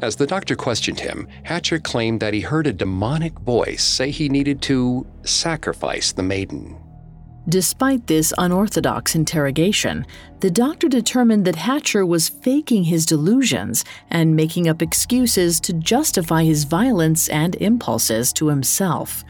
as 0.00 0.14
the 0.14 0.26
doctor 0.26 0.54
questioned 0.54 1.00
him, 1.00 1.26
Hatcher 1.42 1.80
claimed 1.80 2.20
that 2.20 2.32
he 2.32 2.40
heard 2.40 2.68
a 2.68 2.72
demonic 2.72 3.36
voice 3.40 3.82
say 3.82 4.10
he 4.10 4.28
needed 4.28 4.62
to 4.62 5.06
sacrifice 5.24 6.12
the 6.12 6.22
maiden. 6.22 6.78
Despite 7.48 8.06
this 8.06 8.32
unorthodox 8.38 9.14
interrogation, 9.14 10.06
the 10.40 10.50
doctor 10.50 10.86
determined 10.86 11.46
that 11.46 11.56
Hatcher 11.56 12.04
was 12.06 12.28
faking 12.28 12.84
his 12.84 13.06
delusions 13.06 13.84
and 14.10 14.36
making 14.36 14.68
up 14.68 14.82
excuses 14.82 15.58
to 15.60 15.72
justify 15.72 16.44
his 16.44 16.64
violence 16.64 17.28
and 17.30 17.56
impulses 17.56 18.32
to 18.34 18.48
himself. 18.48 19.24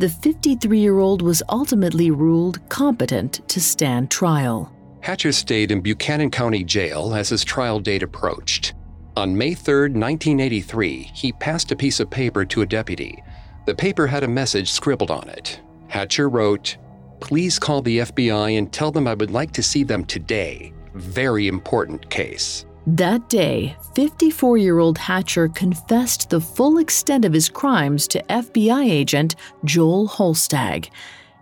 The 0.00 0.08
53 0.08 0.80
year 0.80 0.98
old 0.98 1.22
was 1.22 1.42
ultimately 1.48 2.10
ruled 2.10 2.66
competent 2.70 3.46
to 3.48 3.60
stand 3.60 4.10
trial. 4.10 4.72
Hatcher 5.00 5.32
stayed 5.32 5.70
in 5.70 5.80
Buchanan 5.80 6.30
County 6.30 6.64
Jail 6.64 7.14
as 7.14 7.28
his 7.28 7.44
trial 7.44 7.80
date 7.80 8.02
approached. 8.02 8.74
On 9.16 9.36
May 9.36 9.54
3, 9.54 9.90
1983, 9.90 11.10
he 11.14 11.32
passed 11.32 11.72
a 11.72 11.76
piece 11.76 11.98
of 11.98 12.10
paper 12.10 12.44
to 12.44 12.62
a 12.62 12.66
deputy. 12.66 13.22
The 13.66 13.74
paper 13.74 14.06
had 14.06 14.22
a 14.22 14.28
message 14.28 14.70
scribbled 14.70 15.10
on 15.10 15.28
it. 15.28 15.60
Hatcher 15.88 16.28
wrote, 16.28 16.76
Please 17.20 17.58
call 17.58 17.82
the 17.82 17.98
FBI 17.98 18.56
and 18.56 18.72
tell 18.72 18.92
them 18.92 19.08
I 19.08 19.14
would 19.14 19.30
like 19.30 19.52
to 19.52 19.62
see 19.62 19.82
them 19.82 20.04
today. 20.04 20.72
Very 20.94 21.48
important 21.48 22.08
case. 22.10 22.64
That 22.86 23.28
day, 23.28 23.76
54 23.94 24.56
year 24.56 24.78
old 24.78 24.96
Hatcher 24.96 25.48
confessed 25.48 26.30
the 26.30 26.40
full 26.40 26.78
extent 26.78 27.24
of 27.24 27.32
his 27.32 27.48
crimes 27.48 28.08
to 28.08 28.22
FBI 28.30 28.88
agent 28.88 29.34
Joel 29.64 30.06
Holstag. 30.06 30.90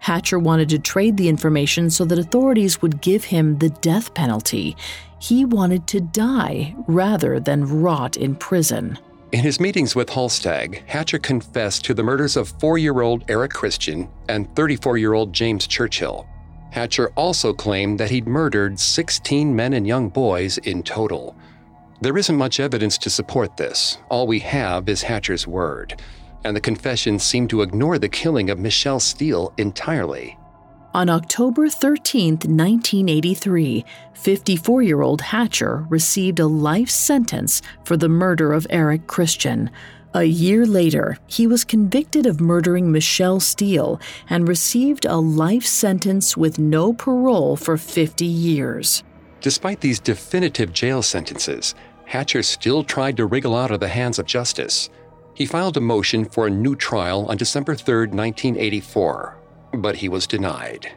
Hatcher 0.01 0.39
wanted 0.39 0.69
to 0.71 0.79
trade 0.79 1.17
the 1.17 1.29
information 1.29 1.91
so 1.91 2.05
that 2.05 2.19
authorities 2.19 2.81
would 2.83 3.01
give 3.01 3.25
him 3.25 3.59
the 3.59 3.71
death 3.71 4.15
penalty. 4.15 4.77
He 5.19 5.45
wanted 5.45 5.87
to 5.89 6.01
die 6.01 6.75
rather 6.87 7.41
than 7.41 7.83
rot 7.83 8.17
in 8.17 8.37
prison. 8.37 8.99
In 9.33 9.41
his 9.41 9.59
meetings 9.59 9.97
with 9.97 10.09
Holstag, 10.09 10.85
Hatcher 10.87 11.19
confessed 11.19 11.85
to 11.85 11.95
the 11.95 12.03
murders 12.03 12.37
of 12.37 12.49
four 12.61 12.79
year 12.79 13.01
old 13.01 13.25
Eric 13.29 13.53
Christgen 13.53 14.09
and 14.29 14.55
34 14.55 14.99
year 14.99 15.15
old 15.15 15.33
James 15.33 15.67
Churchill. 15.67 16.27
Hatcher 16.71 17.11
also 17.17 17.53
claimed 17.53 17.99
that 17.99 18.11
he'd 18.11 18.29
murdered 18.29 18.79
16 18.79 19.55
men 19.55 19.73
and 19.73 19.87
young 19.87 20.09
boys 20.09 20.59
in 20.59 20.83
total. 20.83 21.37
There 22.03 22.19
isn't 22.19 22.37
much 22.37 22.61
evidence 22.61 22.99
to 22.99 23.11
support 23.11 23.57
this. 23.57 23.99
All 24.11 24.27
we 24.27 24.39
have 24.41 24.89
is 24.89 25.03
Hatcher's 25.03 25.47
word, 25.47 26.01
and 26.47 26.57
the 26.57 26.61
confessions 26.61 27.25
seem 27.25 27.49
to 27.49 27.63
ignore 27.63 27.99
the 27.99 28.09
killing 28.09 28.51
of 28.51 28.59
Michelle 28.59 29.01
Steele 29.01 29.53
entirely. 29.59 30.39
On 30.95 31.11
October 31.11 31.69
13, 31.69 32.35
1983, 32.35 33.85
54 34.15 34.83
year 34.83 35.03
old 35.03 35.21
Hatcher 35.21 35.85
received 35.91 36.39
a 36.39 36.47
life 36.47 36.89
sentence 36.89 37.61
for 37.85 37.97
the 37.97 38.09
murder 38.09 38.53
of 38.53 38.67
Eric 38.71 39.07
Christgen. 39.07 39.71
A 40.15 40.23
year 40.23 40.65
later, 40.65 41.19
he 41.27 41.47
was 41.47 41.65
convicted 41.65 42.25
of 42.25 42.41
murdering 42.41 42.91
Michelle 42.91 43.41
Steele 43.41 44.01
and 44.31 44.49
received 44.49 45.05
a 45.05 45.17
life 45.17 45.67
sentence 45.67 46.37
with 46.37 46.59
no 46.59 46.95
parole 46.95 47.57
for 47.57 47.77
50 47.77 48.25
years. 48.25 49.03
Despite 49.43 49.81
these 49.81 50.01
definitive 50.01 50.73
jail 50.73 51.03
sentences, 51.03 51.75
Hatcher 52.07 52.43
still 52.43 52.85
tried 52.85 53.17
to 53.17 53.27
wriggle 53.27 53.57
out 53.57 53.73
of 53.73 53.81
the 53.81 53.89
hands 53.89 54.19
of 54.19 54.27
justice. 54.27 54.89
He 55.37 55.45
filed 55.45 55.77
a 55.77 55.83
motion 55.83 56.25
for 56.25 56.47
a 56.47 56.51
new 56.51 56.75
trial 56.75 57.27
on 57.27 57.37
December 57.37 57.75
3, 57.75 58.07
1984, 58.07 59.37
but 59.75 59.97
he 59.97 60.09
was 60.09 60.27
denied. 60.27 60.95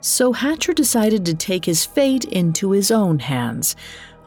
So 0.00 0.32
Hatcher 0.32 0.72
decided 0.72 1.26
to 1.26 1.34
take 1.34 1.64
his 1.64 1.84
fate 1.84 2.24
into 2.24 2.70
his 2.70 2.92
own 2.92 3.18
hands. 3.18 3.74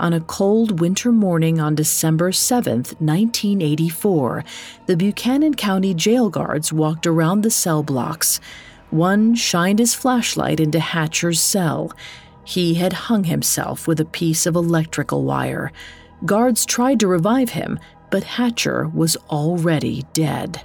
On 0.01 0.11
a 0.11 0.19
cold 0.19 0.81
winter 0.81 1.13
morning 1.13 1.61
on 1.61 1.75
December 1.75 2.33
7, 2.33 2.75
1984, 2.99 4.43
the 4.85 4.97
Buchanan 4.97 5.53
County 5.53 5.93
jail 5.93 6.29
guards 6.29 6.73
walked 6.73 7.07
around 7.07 7.41
the 7.41 7.49
cell 7.49 7.83
blocks. 7.83 8.41
One 8.89 9.33
shined 9.33 9.79
his 9.79 9.95
flashlight 9.95 10.59
into 10.59 10.81
Hatcher's 10.81 11.39
cell. 11.39 11.93
He 12.43 12.73
had 12.73 12.91
hung 12.91 13.23
himself 13.23 13.87
with 13.87 14.01
a 14.01 14.05
piece 14.05 14.45
of 14.45 14.57
electrical 14.57 15.23
wire. 15.23 15.71
Guards 16.25 16.65
tried 16.65 16.99
to 16.99 17.07
revive 17.07 17.49
him, 17.49 17.79
but 18.13 18.23
Hatcher 18.23 18.89
was 18.89 19.17
already 19.31 20.03
dead. 20.13 20.61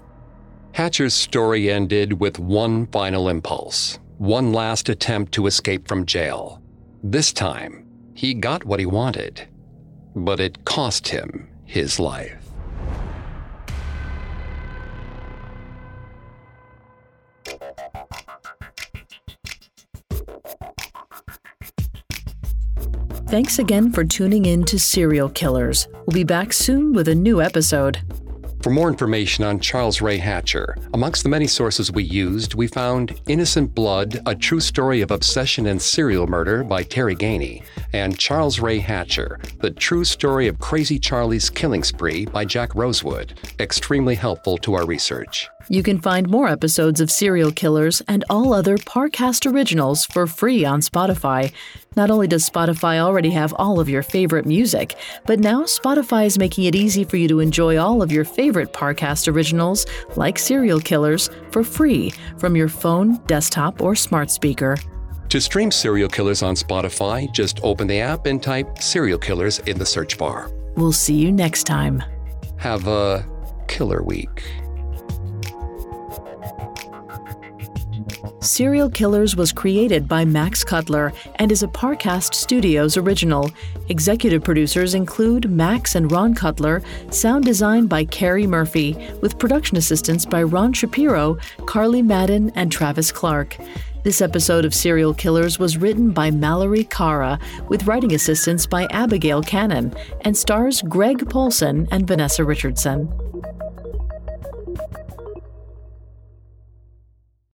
Hatcher's 0.72 1.14
story 1.14 1.70
ended 1.70 2.20
with 2.20 2.38
one 2.38 2.86
final 2.88 3.30
impulse, 3.30 3.98
one 4.18 4.52
last 4.52 4.90
attempt 4.90 5.32
to 5.32 5.46
escape 5.46 5.88
from 5.88 6.04
jail. 6.04 6.60
This 7.02 7.32
time, 7.32 7.86
he 8.12 8.34
got 8.34 8.66
what 8.66 8.80
he 8.80 8.84
wanted, 8.84 9.48
but 10.14 10.40
it 10.40 10.62
cost 10.66 11.08
him 11.08 11.48
his 11.64 11.98
life. 11.98 12.37
Thanks 23.28 23.58
again 23.58 23.92
for 23.92 24.04
tuning 24.04 24.46
in 24.46 24.64
to 24.64 24.78
Serial 24.78 25.28
Killers. 25.28 25.86
We'll 26.06 26.14
be 26.14 26.24
back 26.24 26.50
soon 26.50 26.94
with 26.94 27.08
a 27.08 27.14
new 27.14 27.42
episode. 27.42 28.00
For 28.62 28.70
more 28.70 28.88
information 28.88 29.44
on 29.44 29.60
Charles 29.60 30.00
Ray 30.00 30.16
Hatcher, 30.16 30.78
amongst 30.94 31.24
the 31.24 31.28
many 31.28 31.46
sources 31.46 31.92
we 31.92 32.04
used, 32.04 32.54
we 32.54 32.68
found 32.68 33.20
Innocent 33.28 33.74
Blood, 33.74 34.22
A 34.24 34.34
True 34.34 34.60
Story 34.60 35.02
of 35.02 35.10
Obsession 35.10 35.66
and 35.66 35.80
Serial 35.80 36.26
Murder 36.26 36.64
by 36.64 36.82
Terry 36.82 37.14
Ganey, 37.14 37.62
and 37.92 38.18
Charles 38.18 38.60
Ray 38.60 38.78
Hatcher, 38.78 39.38
The 39.60 39.70
True 39.70 40.04
Story 40.04 40.48
of 40.48 40.58
Crazy 40.58 40.98
Charlie's 40.98 41.50
Killing 41.50 41.82
Spree 41.82 42.26
by 42.26 42.44
Jack 42.44 42.74
Rosewood, 42.74 43.38
extremely 43.58 44.14
helpful 44.14 44.58
to 44.58 44.74
our 44.74 44.86
research. 44.86 45.48
You 45.70 45.82
can 45.82 46.00
find 46.00 46.28
more 46.28 46.48
episodes 46.48 47.00
of 47.00 47.10
Serial 47.10 47.52
Killers 47.52 48.00
and 48.08 48.24
all 48.30 48.54
other 48.54 48.78
Parcast 48.78 49.50
originals 49.50 50.06
for 50.06 50.26
free 50.26 50.64
on 50.64 50.80
Spotify. 50.80 51.52
Not 51.94 52.10
only 52.10 52.26
does 52.26 52.48
Spotify 52.48 52.98
already 52.98 53.30
have 53.30 53.52
all 53.54 53.78
of 53.78 53.88
your 53.88 54.02
favorite 54.02 54.46
music, 54.46 54.94
but 55.26 55.40
now 55.40 55.64
Spotify 55.64 56.26
is 56.26 56.38
making 56.38 56.64
it 56.64 56.74
easy 56.74 57.04
for 57.04 57.16
you 57.18 57.28
to 57.28 57.40
enjoy 57.40 57.76
all 57.76 58.00
of 58.02 58.10
your 58.10 58.24
favorite 58.24 58.72
Parcast 58.72 59.30
originals, 59.30 59.84
like 60.16 60.38
Serial 60.38 60.80
Killers, 60.80 61.28
for 61.50 61.62
free 61.62 62.12
from 62.38 62.56
your 62.56 62.68
phone, 62.68 63.16
desktop, 63.26 63.82
or 63.82 63.94
smart 63.94 64.30
speaker. 64.30 64.76
To 65.28 65.42
stream 65.42 65.70
Serial 65.70 66.08
Killers 66.08 66.42
on 66.42 66.54
Spotify, 66.54 67.30
just 67.32 67.60
open 67.62 67.86
the 67.86 68.00
app 68.00 68.24
and 68.24 68.42
type 68.42 68.78
Serial 68.78 69.18
Killers 69.18 69.58
in 69.60 69.78
the 69.78 69.84
search 69.84 70.16
bar. 70.16 70.50
We'll 70.74 70.90
see 70.92 71.16
you 71.16 71.30
next 71.30 71.64
time. 71.64 72.02
Have 72.56 72.88
a 72.88 73.26
killer 73.68 74.02
week. 74.02 74.42
Serial 78.40 78.88
Killers 78.88 79.36
was 79.36 79.52
created 79.52 80.08
by 80.08 80.24
Max 80.24 80.64
Cutler 80.64 81.12
and 81.36 81.52
is 81.52 81.62
a 81.62 81.68
Parcast 81.68 82.32
Studios 82.32 82.96
original. 82.96 83.50
Executive 83.90 84.42
producers 84.42 84.94
include 84.94 85.50
Max 85.50 85.94
and 85.94 86.10
Ron 86.10 86.34
Cutler, 86.34 86.82
sound 87.10 87.44
design 87.44 87.86
by 87.86 88.04
Carrie 88.04 88.46
Murphy, 88.46 88.96
with 89.20 89.38
production 89.38 89.76
assistance 89.76 90.24
by 90.24 90.42
Ron 90.42 90.72
Shapiro, 90.72 91.36
Carly 91.66 92.00
Madden, 92.00 92.50
and 92.54 92.72
Travis 92.72 93.12
Clark. 93.12 93.58
This 94.04 94.22
episode 94.22 94.64
of 94.64 94.74
Serial 94.74 95.12
Killers 95.12 95.58
was 95.58 95.76
written 95.76 96.12
by 96.12 96.30
Mallory 96.30 96.84
Cara, 96.84 97.38
with 97.68 97.86
writing 97.86 98.14
assistance 98.14 98.64
by 98.64 98.86
Abigail 98.90 99.42
Cannon, 99.42 99.92
and 100.20 100.36
stars 100.36 100.82
Greg 100.82 101.28
Polcyn 101.28 101.88
and 101.90 102.06
Vanessa 102.06 102.44
Richardson. 102.44 103.08